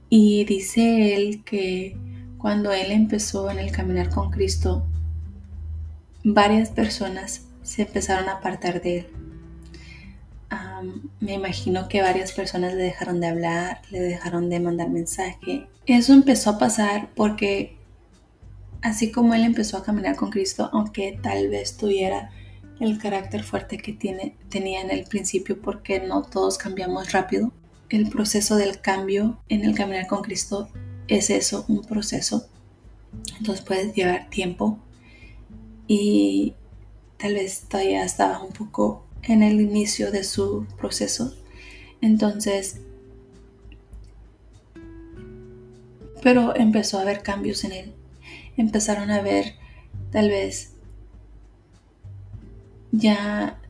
Y 0.08 0.44
dice 0.44 1.16
él 1.16 1.42
que 1.44 1.96
cuando 2.38 2.72
él 2.72 2.92
empezó 2.92 3.50
en 3.50 3.58
el 3.58 3.72
caminar 3.72 4.10
con 4.10 4.30
Cristo, 4.30 4.86
varias 6.22 6.70
personas 6.70 7.48
se 7.62 7.82
empezaron 7.82 8.28
a 8.28 8.34
apartar 8.34 8.80
de 8.80 8.98
él. 8.98 9.06
Me 11.20 11.34
imagino 11.34 11.88
que 11.88 12.02
varias 12.02 12.32
personas 12.32 12.74
le 12.74 12.82
dejaron 12.82 13.20
de 13.20 13.28
hablar, 13.28 13.82
le 13.90 14.00
dejaron 14.00 14.50
de 14.50 14.60
mandar 14.60 14.90
mensaje. 14.90 15.66
Eso 15.86 16.12
empezó 16.12 16.50
a 16.50 16.58
pasar 16.58 17.10
porque 17.14 17.76
así 18.82 19.10
como 19.10 19.34
él 19.34 19.44
empezó 19.44 19.78
a 19.78 19.82
caminar 19.82 20.16
con 20.16 20.30
Cristo, 20.30 20.70
aunque 20.72 21.18
tal 21.22 21.48
vez 21.48 21.76
tuviera 21.76 22.30
el 22.80 22.98
carácter 22.98 23.42
fuerte 23.42 23.78
que 23.78 23.92
tiene, 23.92 24.36
tenía 24.48 24.80
en 24.80 24.90
el 24.90 25.04
principio, 25.04 25.60
porque 25.60 26.00
no 26.00 26.22
todos 26.22 26.58
cambiamos 26.58 27.12
rápido, 27.12 27.52
el 27.88 28.08
proceso 28.08 28.56
del 28.56 28.80
cambio 28.80 29.38
en 29.48 29.64
el 29.64 29.74
caminar 29.74 30.06
con 30.06 30.22
Cristo 30.22 30.68
es 31.08 31.30
eso, 31.30 31.64
un 31.68 31.82
proceso. 31.82 32.46
Entonces 33.38 33.64
puede 33.64 33.92
llevar 33.92 34.28
tiempo 34.28 34.78
y 35.86 36.54
tal 37.18 37.34
vez 37.34 37.66
todavía 37.68 38.04
estaba 38.04 38.42
un 38.42 38.52
poco 38.52 39.04
en 39.26 39.42
el 39.42 39.60
inicio 39.60 40.10
de 40.10 40.24
su 40.24 40.66
proceso. 40.78 41.34
Entonces, 42.00 42.80
pero 46.22 46.56
empezó 46.56 46.98
a 46.98 47.02
haber 47.02 47.22
cambios 47.22 47.64
en 47.64 47.72
él. 47.72 47.92
Empezaron 48.56 49.10
a 49.10 49.20
ver 49.20 49.54
tal 50.10 50.30
vez 50.30 50.72
ya 52.92 53.60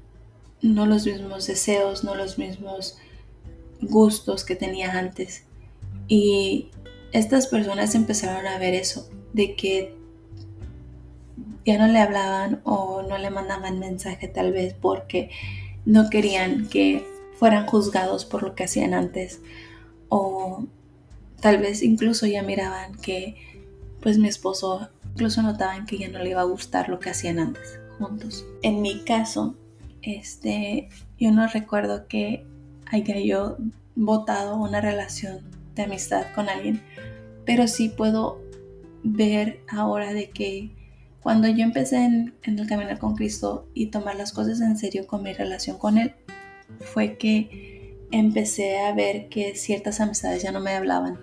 no 0.63 0.87
los 0.87 1.07
mismos 1.07 1.47
deseos, 1.47 2.05
no 2.05 2.15
los 2.15 2.39
mismos 2.39 2.99
gustos 3.81 4.45
que 4.45 4.57
tenía 4.57 4.99
antes. 4.99 5.45
Y 6.09 6.71
estas 7.13 7.47
personas 7.47 7.95
empezaron 7.95 8.47
a 8.47 8.59
ver 8.59 8.75
eso, 8.75 9.09
de 9.33 9.57
que 9.57 9.95
ya 11.65 11.79
no 11.79 11.87
le 11.87 11.99
hablaban 11.99 12.61
o 12.65 13.03
no 13.03 13.19
le 13.19 13.31
mandaban 13.31 13.79
mensaje 13.79 14.29
tal 14.29 14.53
vez 14.53 14.75
porque 14.75 15.31
no 15.85 16.11
querían 16.11 16.69
que 16.69 17.07
fueran 17.39 17.67
juzgados 17.67 18.25
por 18.25 18.43
lo 18.43 18.55
que 18.55 18.65
hacían 18.65 18.95
antes 18.95 19.41
o 20.09 20.67
tal 21.41 21.59
vez 21.59 21.83
incluso 21.83 22.27
ya 22.27 22.43
miraban 22.43 22.95
que 22.97 23.37
pues 24.01 24.19
mi 24.19 24.29
esposo 24.29 24.89
incluso 25.13 25.43
notaban 25.43 25.87
que 25.87 25.99
ya 25.99 26.09
no 26.09 26.19
le 26.19 26.31
iba 26.31 26.41
a 26.41 26.45
gustar 26.45 26.89
lo 26.89 26.99
que 26.99 27.11
hacían 27.11 27.39
antes 27.39 27.79
juntos. 27.99 28.45
En 28.63 28.83
mi 28.83 29.01
caso, 29.05 29.55
este, 30.03 30.89
yo 31.19 31.31
no 31.31 31.47
recuerdo 31.49 32.07
que 32.07 32.45
haya 32.87 33.19
yo 33.19 33.57
votado 33.95 34.57
una 34.57 34.81
relación 34.81 35.41
de 35.75 35.85
amistad 35.85 36.27
con 36.35 36.49
alguien, 36.49 36.83
pero 37.45 37.67
sí 37.69 37.89
puedo 37.89 38.41
ver 39.03 39.61
ahora 39.69 40.13
de 40.13 40.31
que 40.31 40.71
cuando 41.25 41.49
yo 41.49 41.65
empecé 41.65 42.05
en, 42.05 42.35
el 42.43 42.67
caminar 42.67 42.99
con 42.99 43.17
Cristo 43.17 43.67
y 43.73 43.87
tomar 43.87 44.15
las 44.15 44.31
cosas 44.31 44.61
en 44.61 44.77
serio 44.77 45.07
con 45.07 45.23
mi 45.23 45.33
relación 45.33 45.79
con 45.79 45.97
Él, 45.97 46.15
fue 46.81 47.17
que 47.17 47.97
empecé 48.11 48.79
a 48.81 48.93
ver 48.93 49.31
que 49.31 49.57
ciertas 49.57 50.01
amistades 50.01 50.43
ya 50.43 50.53
no 50.53 50.61
me 50.61 50.75
hablaban 50.75 51.19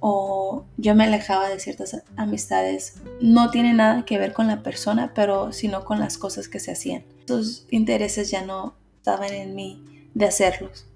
o 0.00 0.66
yo 0.76 0.94
me 0.94 1.04
alejaba 1.04 1.48
de 1.48 1.58
ciertas 1.60 2.02
amistades. 2.14 3.00
No 3.22 3.50
tiene 3.50 3.72
nada 3.72 4.04
que 4.04 4.18
ver 4.18 4.34
con 4.34 4.48
la 4.48 4.62
persona, 4.62 5.14
pero 5.14 5.50
sino 5.54 5.82
con 5.86 5.98
las 5.98 6.18
cosas 6.18 6.46
que 6.46 6.60
se 6.60 6.72
hacían. 6.72 7.04
Esos 7.24 7.66
intereses 7.70 8.30
ya 8.30 8.44
no 8.44 8.74
estaban 8.98 9.32
en 9.32 9.54
mí 9.54 9.82
de 10.12 10.26
hacerlos. 10.26 10.86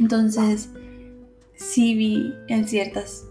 Entonces, 0.00 0.70
sí 1.56 1.94
vi 1.94 2.32
en 2.48 2.66
ciertas 2.66 3.26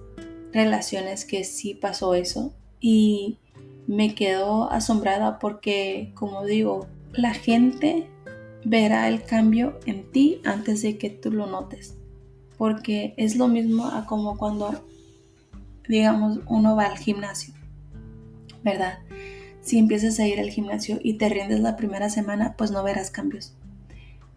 relaciones 0.51 1.25
que 1.25 1.43
sí 1.43 1.73
pasó 1.73 2.13
eso 2.13 2.53
y 2.79 3.39
me 3.87 4.15
quedo 4.15 4.71
asombrada 4.71 5.39
porque, 5.39 6.11
como 6.15 6.45
digo, 6.45 6.87
la 7.13 7.33
gente 7.33 8.09
verá 8.65 9.07
el 9.07 9.23
cambio 9.23 9.79
en 9.85 10.09
ti 10.11 10.41
antes 10.45 10.81
de 10.81 10.97
que 10.97 11.09
tú 11.09 11.31
lo 11.31 11.47
notes. 11.47 11.97
Porque 12.57 13.13
es 13.17 13.35
lo 13.35 13.47
mismo 13.47 13.87
a 13.87 14.05
como 14.05 14.37
cuando, 14.37 14.85
digamos, 15.87 16.39
uno 16.47 16.75
va 16.75 16.85
al 16.85 16.97
gimnasio, 16.97 17.53
¿verdad? 18.63 18.99
Si 19.61 19.77
empiezas 19.77 20.19
a 20.19 20.27
ir 20.27 20.39
al 20.39 20.49
gimnasio 20.49 20.99
y 21.01 21.13
te 21.15 21.29
rindes 21.29 21.59
la 21.59 21.75
primera 21.75 22.09
semana, 22.09 22.55
pues 22.57 22.71
no 22.71 22.83
verás 22.83 23.11
cambios. 23.11 23.55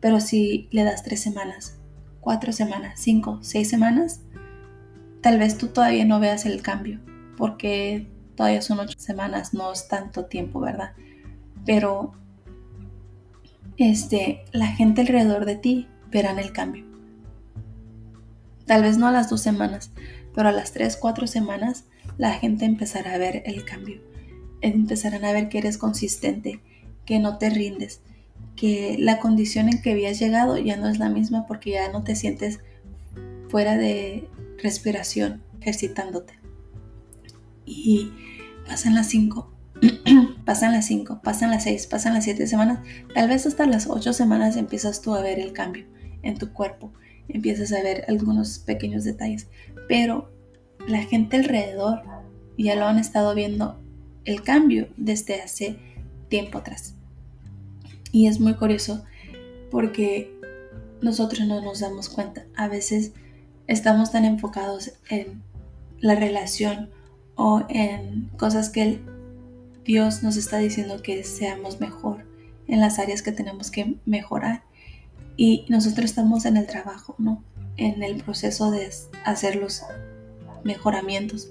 Pero 0.00 0.20
si 0.20 0.68
le 0.70 0.84
das 0.84 1.02
tres 1.02 1.20
semanas, 1.20 1.78
cuatro 2.20 2.52
semanas, 2.52 3.00
cinco, 3.00 3.38
seis 3.42 3.68
semanas, 3.68 4.20
tal 5.20 5.38
vez 5.38 5.58
tú 5.58 5.68
todavía 5.68 6.04
no 6.04 6.20
veas 6.20 6.46
el 6.46 6.62
cambio, 6.62 7.00
porque 7.36 8.06
todavía 8.36 8.62
son 8.62 8.80
ocho 8.80 8.98
semanas, 8.98 9.54
no 9.54 9.72
es 9.72 9.88
tanto 9.88 10.26
tiempo, 10.26 10.60
¿verdad? 10.60 10.92
Pero 11.64 12.12
este, 13.76 14.44
la 14.52 14.68
gente 14.68 15.02
alrededor 15.02 15.44
de 15.44 15.56
ti 15.56 15.88
verán 16.10 16.38
el 16.38 16.52
cambio. 16.52 16.84
Tal 18.66 18.82
vez 18.82 18.98
no 18.98 19.06
a 19.06 19.12
las 19.12 19.30
dos 19.30 19.42
semanas, 19.42 19.90
pero 20.34 20.48
a 20.48 20.52
las 20.52 20.72
tres, 20.72 20.96
cuatro 20.96 21.26
semanas 21.26 21.84
la 22.18 22.32
gente 22.32 22.64
empezará 22.64 23.14
a 23.14 23.18
ver 23.18 23.42
el 23.46 23.64
cambio. 23.64 24.00
Empezarán 24.60 25.24
a 25.24 25.32
ver 25.32 25.48
que 25.48 25.58
eres 25.58 25.78
consistente, 25.78 26.60
que 27.04 27.18
no 27.18 27.38
te 27.38 27.50
rindes, 27.50 28.00
que 28.56 28.96
la 28.98 29.18
condición 29.18 29.68
en 29.68 29.82
que 29.82 29.92
habías 29.92 30.18
llegado 30.18 30.56
ya 30.58 30.76
no 30.76 30.88
es 30.88 30.98
la 30.98 31.08
misma 31.08 31.46
porque 31.46 31.72
ya 31.72 31.92
no 31.92 32.02
te 32.02 32.16
sientes 32.16 32.60
fuera 33.48 33.76
de 33.76 34.28
respiración, 34.58 35.42
ejercitándote. 35.60 36.34
Y 37.64 38.12
pasan 38.66 38.94
las 38.94 39.08
5, 39.08 39.52
pasan 40.44 40.72
las 40.72 40.86
5, 40.86 41.20
pasan 41.22 41.50
las 41.50 41.64
6, 41.64 41.86
pasan 41.86 42.14
las 42.14 42.24
7 42.24 42.46
semanas, 42.46 42.80
tal 43.14 43.28
vez 43.28 43.46
hasta 43.46 43.66
las 43.66 43.88
8 43.88 44.12
semanas 44.12 44.56
empiezas 44.56 45.00
tú 45.00 45.14
a 45.14 45.22
ver 45.22 45.38
el 45.38 45.52
cambio 45.52 45.86
en 46.22 46.36
tu 46.38 46.52
cuerpo, 46.52 46.92
empiezas 47.28 47.72
a 47.72 47.82
ver 47.82 48.04
algunos 48.08 48.58
pequeños 48.58 49.04
detalles, 49.04 49.48
pero 49.88 50.30
la 50.86 51.02
gente 51.02 51.36
alrededor 51.36 52.02
ya 52.58 52.76
lo 52.76 52.86
han 52.86 52.98
estado 52.98 53.34
viendo 53.34 53.78
el 54.24 54.42
cambio 54.42 54.88
desde 54.96 55.40
hace 55.40 55.76
tiempo 56.28 56.58
atrás. 56.58 56.94
Y 58.12 58.26
es 58.26 58.40
muy 58.40 58.54
curioso 58.54 59.04
porque 59.70 60.32
nosotros 61.02 61.46
no 61.46 61.60
nos 61.60 61.80
damos 61.80 62.08
cuenta. 62.08 62.46
A 62.56 62.68
veces 62.68 63.12
estamos 63.66 64.12
tan 64.12 64.24
enfocados 64.24 64.92
en 65.08 65.42
la 66.00 66.14
relación 66.14 66.90
o 67.36 67.62
en 67.68 68.30
cosas 68.36 68.70
que 68.70 69.00
Dios 69.84 70.22
nos 70.22 70.36
está 70.36 70.58
diciendo 70.58 71.02
que 71.02 71.22
seamos 71.22 71.80
mejor 71.80 72.26
en 72.66 72.80
las 72.80 72.98
áreas 72.98 73.22
que 73.22 73.32
tenemos 73.32 73.70
que 73.70 73.96
mejorar. 74.04 74.64
Y 75.36 75.64
nosotros 75.68 76.06
estamos 76.06 76.46
en 76.46 76.56
el 76.56 76.66
trabajo, 76.66 77.14
¿no? 77.18 77.44
En 77.76 78.02
el 78.02 78.22
proceso 78.22 78.70
de 78.70 78.90
hacer 79.24 79.56
los 79.56 79.82
mejoramientos. 80.64 81.50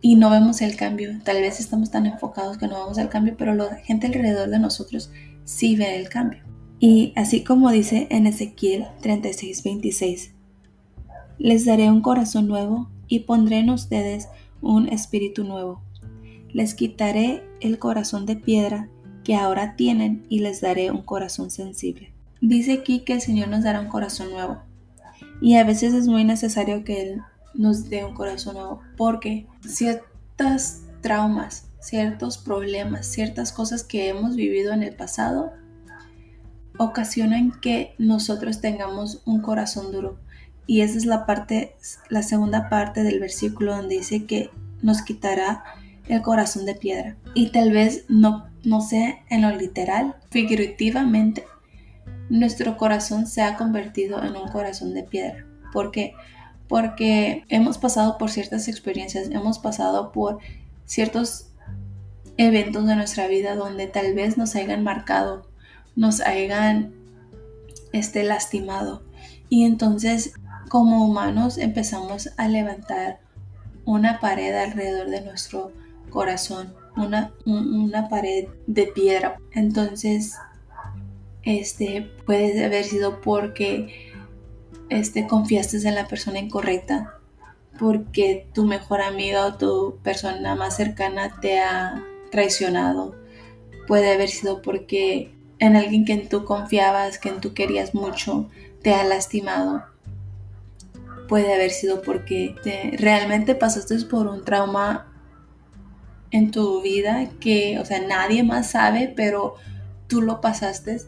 Y 0.00 0.16
no 0.16 0.28
vemos 0.28 0.60
el 0.60 0.76
cambio. 0.76 1.18
Tal 1.24 1.40
vez 1.40 1.60
estamos 1.60 1.90
tan 1.90 2.04
enfocados 2.04 2.58
que 2.58 2.66
no 2.66 2.80
vemos 2.80 2.98
el 2.98 3.08
cambio, 3.08 3.36
pero 3.38 3.54
la 3.54 3.76
gente 3.76 4.08
alrededor 4.08 4.50
de 4.50 4.58
nosotros 4.58 5.10
sí 5.44 5.76
ve 5.76 5.96
el 5.96 6.08
cambio. 6.08 6.42
Y 6.78 7.12
así 7.16 7.42
como 7.42 7.70
dice 7.70 8.06
en 8.10 8.26
Ezequiel 8.26 8.86
36, 9.00 9.64
26, 9.64 10.32
les 11.38 11.64
daré 11.64 11.90
un 11.90 12.02
corazón 12.02 12.48
nuevo 12.48 12.90
y 13.08 13.20
pondré 13.20 13.58
en 13.58 13.70
ustedes 13.70 14.28
un 14.60 14.88
espíritu 14.88 15.44
nuevo. 15.44 15.80
Les 16.52 16.74
quitaré 16.74 17.42
el 17.60 17.78
corazón 17.78 18.26
de 18.26 18.36
piedra 18.36 18.88
que 19.24 19.34
ahora 19.34 19.76
tienen 19.76 20.24
y 20.28 20.40
les 20.40 20.60
daré 20.60 20.90
un 20.90 21.02
corazón 21.02 21.50
sensible. 21.50 22.12
Dice 22.40 22.74
aquí 22.74 23.00
que 23.00 23.14
el 23.14 23.20
Señor 23.20 23.48
nos 23.48 23.64
dará 23.64 23.80
un 23.80 23.88
corazón 23.88 24.30
nuevo. 24.30 24.58
Y 25.40 25.56
a 25.56 25.64
veces 25.64 25.94
es 25.94 26.06
muy 26.06 26.24
necesario 26.24 26.84
que 26.84 27.02
Él 27.02 27.22
nos 27.54 27.88
dé 27.88 28.04
un 28.04 28.14
corazón 28.14 28.54
nuevo 28.54 28.80
porque 28.96 29.46
ciertas 29.66 30.82
traumas, 31.00 31.68
ciertos 31.80 32.38
problemas, 32.38 33.06
ciertas 33.06 33.52
cosas 33.52 33.84
que 33.84 34.08
hemos 34.08 34.36
vivido 34.36 34.72
en 34.72 34.82
el 34.82 34.94
pasado 34.94 35.52
ocasionan 36.78 37.52
que 37.60 37.94
nosotros 37.98 38.60
tengamos 38.60 39.22
un 39.24 39.40
corazón 39.40 39.92
duro 39.92 40.18
y 40.66 40.80
esa 40.80 40.98
es 40.98 41.06
la 41.06 41.26
parte, 41.26 41.76
la 42.08 42.22
segunda 42.22 42.68
parte 42.68 43.02
del 43.02 43.20
versículo 43.20 43.76
donde 43.76 43.96
dice 43.96 44.24
que 44.24 44.50
nos 44.82 45.02
quitará 45.02 45.64
el 46.08 46.22
corazón 46.22 46.66
de 46.66 46.74
piedra. 46.74 47.16
Y 47.34 47.50
tal 47.50 47.72
vez 47.72 48.04
no, 48.08 48.46
no 48.64 48.80
sea 48.80 49.20
en 49.30 49.42
lo 49.42 49.54
literal, 49.54 50.16
figurativamente, 50.30 51.44
nuestro 52.28 52.76
corazón 52.76 53.26
se 53.26 53.42
ha 53.42 53.56
convertido 53.56 54.22
en 54.24 54.36
un 54.36 54.48
corazón 54.48 54.94
de 54.94 55.04
piedra. 55.04 55.46
¿Por 55.72 55.90
qué? 55.92 56.14
Porque 56.68 57.44
hemos 57.48 57.78
pasado 57.78 58.18
por 58.18 58.30
ciertas 58.30 58.66
experiencias, 58.66 59.28
hemos 59.30 59.60
pasado 59.60 60.10
por 60.10 60.38
ciertos 60.84 61.52
eventos 62.36 62.86
de 62.86 62.96
nuestra 62.96 63.28
vida 63.28 63.54
donde 63.54 63.86
tal 63.86 64.14
vez 64.14 64.36
nos 64.36 64.56
hayan 64.56 64.82
marcado, 64.82 65.46
nos 65.94 66.20
hayan 66.20 66.92
este, 67.92 68.24
lastimado. 68.24 69.02
Y 69.48 69.64
entonces 69.64 70.32
como 70.68 71.04
humanos 71.04 71.58
empezamos 71.58 72.30
a 72.36 72.48
levantar 72.48 73.20
una 73.84 74.20
pared 74.20 74.54
alrededor 74.54 75.08
de 75.10 75.20
nuestro 75.20 75.72
corazón, 76.10 76.74
una, 76.96 77.32
una 77.44 78.08
pared 78.08 78.48
de 78.66 78.86
piedra. 78.86 79.38
Entonces, 79.52 80.34
este, 81.42 82.10
puede 82.24 82.64
haber 82.64 82.84
sido 82.84 83.20
porque 83.20 84.12
este, 84.88 85.26
confiaste 85.26 85.76
en 85.88 85.94
la 85.94 86.08
persona 86.08 86.38
incorrecta, 86.38 87.18
porque 87.78 88.48
tu 88.52 88.64
mejor 88.64 89.00
amiga 89.02 89.46
o 89.46 89.54
tu 89.56 89.98
persona 90.02 90.54
más 90.54 90.76
cercana 90.76 91.38
te 91.40 91.60
ha 91.60 92.04
traicionado. 92.30 93.14
Puede 93.86 94.12
haber 94.12 94.28
sido 94.28 94.62
porque 94.62 95.32
en 95.58 95.76
alguien 95.76 96.04
que 96.04 96.16
tú 96.16 96.44
confiabas, 96.44 97.18
que 97.18 97.30
tú 97.30 97.54
querías 97.54 97.94
mucho, 97.94 98.48
te 98.82 98.94
ha 98.94 99.04
lastimado. 99.04 99.95
Puede 101.28 101.54
haber 101.54 101.70
sido 101.70 102.02
porque 102.02 102.54
realmente 102.98 103.54
pasaste 103.54 103.96
por 104.04 104.26
un 104.26 104.44
trauma 104.44 105.12
en 106.30 106.50
tu 106.50 106.82
vida 106.82 107.28
que, 107.40 107.78
o 107.78 107.84
sea, 107.84 108.00
nadie 108.06 108.42
más 108.42 108.70
sabe, 108.70 109.12
pero 109.14 109.54
tú 110.06 110.22
lo 110.22 110.40
pasaste 110.40 111.00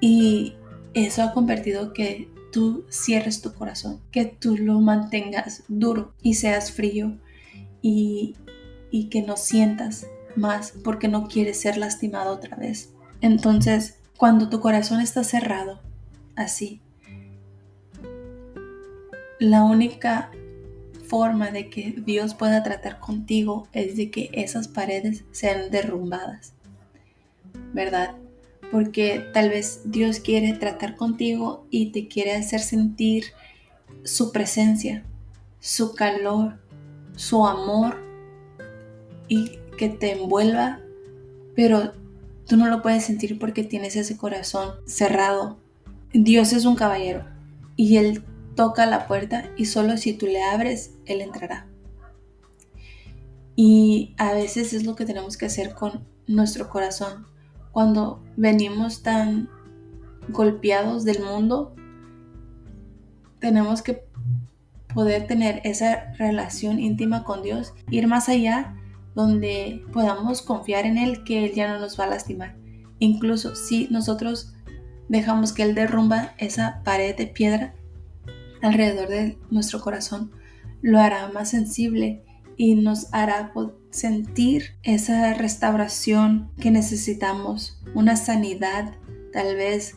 y 0.00 0.54
eso 0.94 1.22
ha 1.22 1.32
convertido 1.32 1.92
que 1.92 2.28
tú 2.52 2.84
cierres 2.88 3.42
tu 3.42 3.52
corazón, 3.52 4.00
que 4.10 4.24
tú 4.24 4.56
lo 4.56 4.80
mantengas 4.80 5.64
duro 5.68 6.14
y 6.22 6.34
seas 6.34 6.72
frío 6.72 7.18
y, 7.82 8.36
y 8.90 9.08
que 9.08 9.22
no 9.22 9.36
sientas 9.36 10.06
más 10.36 10.72
porque 10.82 11.08
no 11.08 11.28
quieres 11.28 11.60
ser 11.60 11.76
lastimado 11.76 12.32
otra 12.32 12.56
vez. 12.56 12.92
Entonces, 13.20 13.98
cuando 14.16 14.48
tu 14.48 14.60
corazón 14.60 15.00
está 15.00 15.24
cerrado, 15.24 15.80
así, 16.34 16.80
la 19.38 19.64
única 19.64 20.30
forma 21.06 21.50
de 21.50 21.68
que 21.68 21.94
Dios 22.04 22.34
pueda 22.34 22.62
tratar 22.62 22.98
contigo 22.98 23.68
es 23.72 23.96
de 23.96 24.10
que 24.10 24.30
esas 24.32 24.68
paredes 24.68 25.24
sean 25.30 25.70
derrumbadas, 25.70 26.52
¿verdad? 27.72 28.16
Porque 28.72 29.24
tal 29.32 29.50
vez 29.50 29.82
Dios 29.84 30.20
quiere 30.20 30.52
tratar 30.54 30.96
contigo 30.96 31.66
y 31.70 31.92
te 31.92 32.08
quiere 32.08 32.34
hacer 32.34 32.60
sentir 32.60 33.24
su 34.02 34.32
presencia, 34.32 35.04
su 35.60 35.94
calor, 35.94 36.58
su 37.14 37.46
amor 37.46 37.96
y 39.28 39.58
que 39.78 39.88
te 39.88 40.12
envuelva, 40.12 40.80
pero 41.54 41.92
tú 42.46 42.56
no 42.56 42.68
lo 42.68 42.82
puedes 42.82 43.04
sentir 43.04 43.38
porque 43.38 43.62
tienes 43.62 43.96
ese 43.96 44.16
corazón 44.16 44.74
cerrado. 44.86 45.58
Dios 46.12 46.52
es 46.52 46.64
un 46.64 46.76
caballero 46.76 47.24
y 47.76 47.96
Él 47.98 48.24
toca 48.56 48.86
la 48.86 49.06
puerta 49.06 49.50
y 49.56 49.66
solo 49.66 49.96
si 49.96 50.14
tú 50.14 50.26
le 50.26 50.42
abres, 50.42 50.94
Él 51.04 51.20
entrará. 51.20 51.68
Y 53.54 54.14
a 54.18 54.32
veces 54.32 54.72
es 54.72 54.84
lo 54.84 54.96
que 54.96 55.04
tenemos 55.04 55.36
que 55.36 55.46
hacer 55.46 55.74
con 55.74 56.06
nuestro 56.26 56.68
corazón. 56.68 57.26
Cuando 57.70 58.22
venimos 58.36 59.02
tan 59.02 59.48
golpeados 60.28 61.04
del 61.04 61.22
mundo, 61.22 61.74
tenemos 63.38 63.82
que 63.82 64.04
poder 64.94 65.26
tener 65.26 65.60
esa 65.64 66.12
relación 66.14 66.80
íntima 66.80 67.22
con 67.22 67.42
Dios, 67.42 67.74
ir 67.90 68.08
más 68.08 68.28
allá 68.28 68.74
donde 69.14 69.84
podamos 69.92 70.42
confiar 70.42 70.84
en 70.84 70.98
Él 70.98 71.24
que 71.24 71.44
Él 71.44 71.52
ya 71.54 71.68
no 71.72 71.78
nos 71.78 71.98
va 71.98 72.04
a 72.04 72.08
lastimar. 72.08 72.56
Incluso 72.98 73.54
si 73.54 73.88
nosotros 73.90 74.54
dejamos 75.08 75.52
que 75.52 75.62
Él 75.62 75.74
derrumba 75.74 76.34
esa 76.38 76.82
pared 76.84 77.16
de 77.16 77.26
piedra, 77.26 77.75
alrededor 78.62 79.08
de 79.08 79.38
nuestro 79.50 79.80
corazón 79.80 80.32
lo 80.82 81.00
hará 81.00 81.28
más 81.28 81.50
sensible 81.50 82.24
y 82.56 82.74
nos 82.74 83.12
hará 83.12 83.52
sentir 83.90 84.76
esa 84.82 85.34
restauración 85.34 86.50
que 86.60 86.70
necesitamos, 86.70 87.82
una 87.94 88.16
sanidad 88.16 88.94
tal 89.32 89.56
vez 89.56 89.96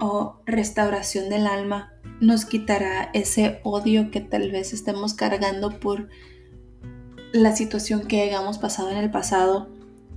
o 0.00 0.40
restauración 0.46 1.28
del 1.28 1.46
alma. 1.46 1.92
Nos 2.20 2.44
quitará 2.44 3.10
ese 3.12 3.60
odio 3.64 4.10
que 4.10 4.20
tal 4.20 4.50
vez 4.50 4.72
estemos 4.72 5.14
cargando 5.14 5.78
por 5.78 6.08
la 7.32 7.54
situación 7.54 8.06
que 8.06 8.22
hayamos 8.22 8.58
pasado 8.58 8.90
en 8.90 8.96
el 8.96 9.10
pasado 9.10 9.68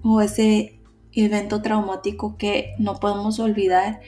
o 0.04 0.22
ese 0.22 0.80
evento 1.12 1.62
traumático 1.62 2.38
que 2.38 2.76
no 2.78 3.00
podemos 3.00 3.40
olvidar 3.40 4.02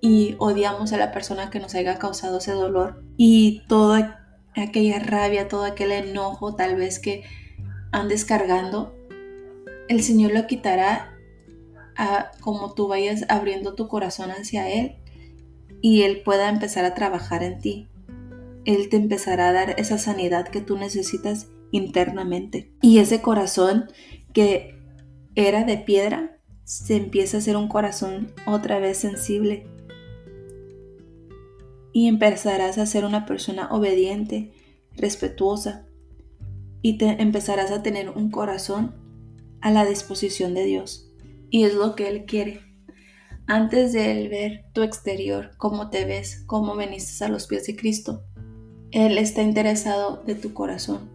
y 0.00 0.34
odiamos 0.38 0.92
a 0.92 0.96
la 0.96 1.12
persona 1.12 1.50
que 1.50 1.60
nos 1.60 1.74
haya 1.74 1.98
causado 1.98 2.38
ese 2.38 2.52
dolor 2.52 3.02
y 3.16 3.62
toda 3.68 4.26
aquella 4.56 4.98
rabia, 4.98 5.48
todo 5.48 5.64
aquel 5.64 5.92
enojo 5.92 6.54
tal 6.54 6.76
vez 6.76 6.98
que 6.98 7.24
andes 7.92 8.24
cargando, 8.24 8.94
el 9.88 10.02
Señor 10.02 10.32
lo 10.32 10.46
quitará 10.46 11.16
como 12.40 12.72
tú 12.72 12.88
vayas 12.88 13.26
abriendo 13.28 13.74
tu 13.74 13.88
corazón 13.88 14.30
hacia 14.30 14.70
Él 14.70 14.96
y 15.82 16.02
Él 16.02 16.22
pueda 16.24 16.48
empezar 16.48 16.84
a 16.84 16.94
trabajar 16.94 17.42
en 17.42 17.58
ti. 17.58 17.88
Él 18.64 18.88
te 18.88 18.96
empezará 18.96 19.48
a 19.48 19.52
dar 19.52 19.74
esa 19.78 19.98
sanidad 19.98 20.48
que 20.48 20.60
tú 20.60 20.76
necesitas 20.76 21.48
internamente. 21.72 22.72
Y 22.80 22.98
ese 22.98 23.20
corazón 23.20 23.90
que 24.32 24.78
era 25.34 25.64
de 25.64 25.76
piedra 25.76 26.38
se 26.64 26.96
empieza 26.96 27.36
a 27.36 27.40
hacer 27.40 27.56
un 27.56 27.68
corazón 27.68 28.32
otra 28.46 28.78
vez 28.78 28.98
sensible 28.98 29.66
y 31.92 32.08
empezarás 32.08 32.78
a 32.78 32.86
ser 32.86 33.04
una 33.04 33.26
persona 33.26 33.68
obediente, 33.70 34.52
respetuosa 34.96 35.86
y 36.82 36.98
te 36.98 37.20
empezarás 37.22 37.70
a 37.70 37.82
tener 37.82 38.10
un 38.10 38.30
corazón 38.30 38.94
a 39.60 39.70
la 39.70 39.84
disposición 39.84 40.54
de 40.54 40.64
Dios. 40.64 41.12
Y 41.50 41.64
es 41.64 41.74
lo 41.74 41.94
que 41.94 42.08
Él 42.08 42.24
quiere. 42.24 42.60
Antes 43.46 43.92
de 43.92 44.12
Él 44.12 44.28
ver 44.28 44.64
tu 44.72 44.82
exterior, 44.82 45.50
cómo 45.58 45.90
te 45.90 46.04
ves, 46.04 46.44
cómo 46.46 46.76
veniste 46.76 47.24
a 47.24 47.28
los 47.28 47.46
pies 47.46 47.66
de 47.66 47.76
Cristo, 47.76 48.22
Él 48.92 49.18
está 49.18 49.42
interesado 49.42 50.22
de 50.24 50.36
tu 50.36 50.54
corazón. 50.54 51.10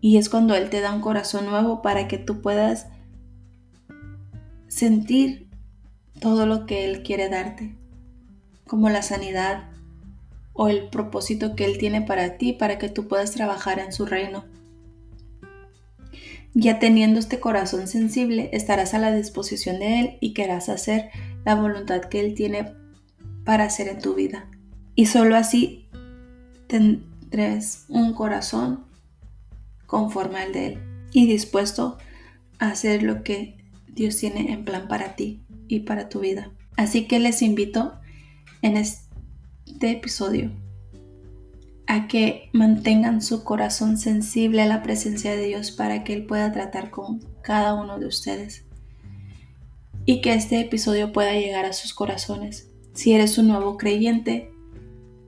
Y 0.00 0.16
es 0.16 0.28
cuando 0.28 0.54
Él 0.54 0.70
te 0.70 0.80
da 0.80 0.92
un 0.92 1.00
corazón 1.00 1.46
nuevo 1.46 1.82
para 1.82 2.08
que 2.08 2.18
tú 2.18 2.40
puedas 2.40 2.88
sentir 4.68 5.50
todo 6.20 6.46
lo 6.46 6.66
que 6.66 6.86
Él 6.86 7.02
quiere 7.02 7.28
darte 7.28 7.76
como 8.66 8.88
la 8.90 9.02
sanidad 9.02 9.64
o 10.52 10.68
el 10.68 10.88
propósito 10.88 11.54
que 11.54 11.64
Él 11.64 11.78
tiene 11.78 12.02
para 12.02 12.38
ti 12.38 12.52
para 12.52 12.78
que 12.78 12.88
tú 12.88 13.08
puedas 13.08 13.32
trabajar 13.32 13.78
en 13.78 13.92
su 13.92 14.06
reino. 14.06 14.44
Ya 16.54 16.78
teniendo 16.78 17.18
este 17.18 17.40
corazón 17.40 17.88
sensible, 17.88 18.48
estarás 18.52 18.94
a 18.94 19.00
la 19.00 19.12
disposición 19.12 19.80
de 19.80 20.00
Él 20.00 20.18
y 20.20 20.32
querrás 20.34 20.68
hacer 20.68 21.10
la 21.44 21.56
voluntad 21.56 22.02
que 22.02 22.20
Él 22.20 22.34
tiene 22.34 22.72
para 23.44 23.64
hacer 23.64 23.88
en 23.88 24.00
tu 24.00 24.14
vida. 24.14 24.48
Y 24.94 25.06
solo 25.06 25.36
así 25.36 25.88
tendrás 26.68 27.86
un 27.88 28.14
corazón 28.14 28.84
conforme 29.86 30.38
al 30.38 30.52
de 30.52 30.66
Él 30.66 30.78
y 31.12 31.26
dispuesto 31.26 31.98
a 32.60 32.68
hacer 32.68 33.02
lo 33.02 33.24
que 33.24 33.56
Dios 33.88 34.16
tiene 34.16 34.52
en 34.52 34.64
plan 34.64 34.86
para 34.86 35.16
ti 35.16 35.42
y 35.66 35.80
para 35.80 36.08
tu 36.08 36.20
vida. 36.20 36.52
Así 36.76 37.06
que 37.06 37.18
les 37.18 37.42
invito 37.42 37.94
en 38.64 38.78
este 38.78 39.10
episodio 39.82 40.50
a 41.86 42.08
que 42.08 42.48
mantengan 42.54 43.20
su 43.20 43.44
corazón 43.44 43.98
sensible 43.98 44.62
a 44.62 44.66
la 44.66 44.82
presencia 44.82 45.36
de 45.36 45.44
Dios 45.44 45.70
para 45.70 46.02
que 46.02 46.14
Él 46.14 46.24
pueda 46.24 46.50
tratar 46.50 46.90
con 46.90 47.20
cada 47.42 47.74
uno 47.74 47.98
de 47.98 48.06
ustedes 48.06 48.64
y 50.06 50.22
que 50.22 50.32
este 50.32 50.60
episodio 50.60 51.12
pueda 51.12 51.34
llegar 51.34 51.66
a 51.66 51.74
sus 51.74 51.92
corazones. 51.92 52.70
Si 52.94 53.12
eres 53.12 53.36
un 53.36 53.48
nuevo 53.48 53.76
creyente 53.76 54.50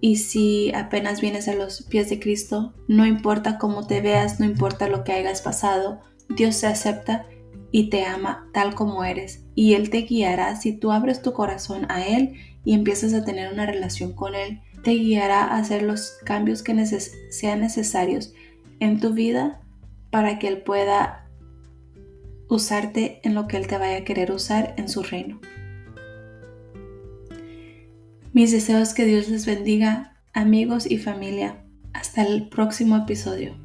y 0.00 0.16
si 0.16 0.72
apenas 0.74 1.20
vienes 1.20 1.46
a 1.46 1.54
los 1.54 1.82
pies 1.82 2.08
de 2.08 2.18
Cristo, 2.18 2.72
no 2.88 3.04
importa 3.04 3.58
cómo 3.58 3.86
te 3.86 4.00
veas, 4.00 4.40
no 4.40 4.46
importa 4.46 4.88
lo 4.88 5.04
que 5.04 5.12
hayas 5.12 5.42
pasado, 5.42 6.00
Dios 6.30 6.58
te 6.58 6.68
acepta 6.68 7.26
y 7.70 7.90
te 7.90 8.06
ama 8.06 8.48
tal 8.54 8.74
como 8.74 9.04
eres 9.04 9.44
y 9.54 9.74
Él 9.74 9.90
te 9.90 10.02
guiará 10.02 10.56
si 10.56 10.72
tú 10.72 10.90
abres 10.90 11.20
tu 11.20 11.34
corazón 11.34 11.84
a 11.90 12.06
Él 12.06 12.36
y 12.66 12.74
empiezas 12.74 13.14
a 13.14 13.24
tener 13.24 13.50
una 13.50 13.64
relación 13.64 14.12
con 14.12 14.34
Él, 14.34 14.60
te 14.82 14.90
guiará 14.90 15.44
a 15.44 15.58
hacer 15.58 15.82
los 15.82 16.18
cambios 16.24 16.64
que 16.64 16.74
sean 17.30 17.60
necesarios 17.60 18.34
en 18.80 18.98
tu 18.98 19.14
vida 19.14 19.60
para 20.10 20.40
que 20.40 20.48
Él 20.48 20.62
pueda 20.62 21.28
usarte 22.48 23.20
en 23.22 23.34
lo 23.34 23.46
que 23.46 23.56
Él 23.56 23.68
te 23.68 23.78
vaya 23.78 23.98
a 23.98 24.04
querer 24.04 24.32
usar 24.32 24.74
en 24.78 24.88
su 24.88 25.04
reino. 25.04 25.40
Mis 28.32 28.50
deseos 28.50 28.94
que 28.94 29.06
Dios 29.06 29.28
les 29.28 29.46
bendiga, 29.46 30.16
amigos 30.34 30.90
y 30.90 30.98
familia. 30.98 31.64
Hasta 31.92 32.22
el 32.22 32.48
próximo 32.48 32.96
episodio. 32.96 33.56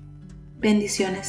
Bendiciones. 0.59 1.27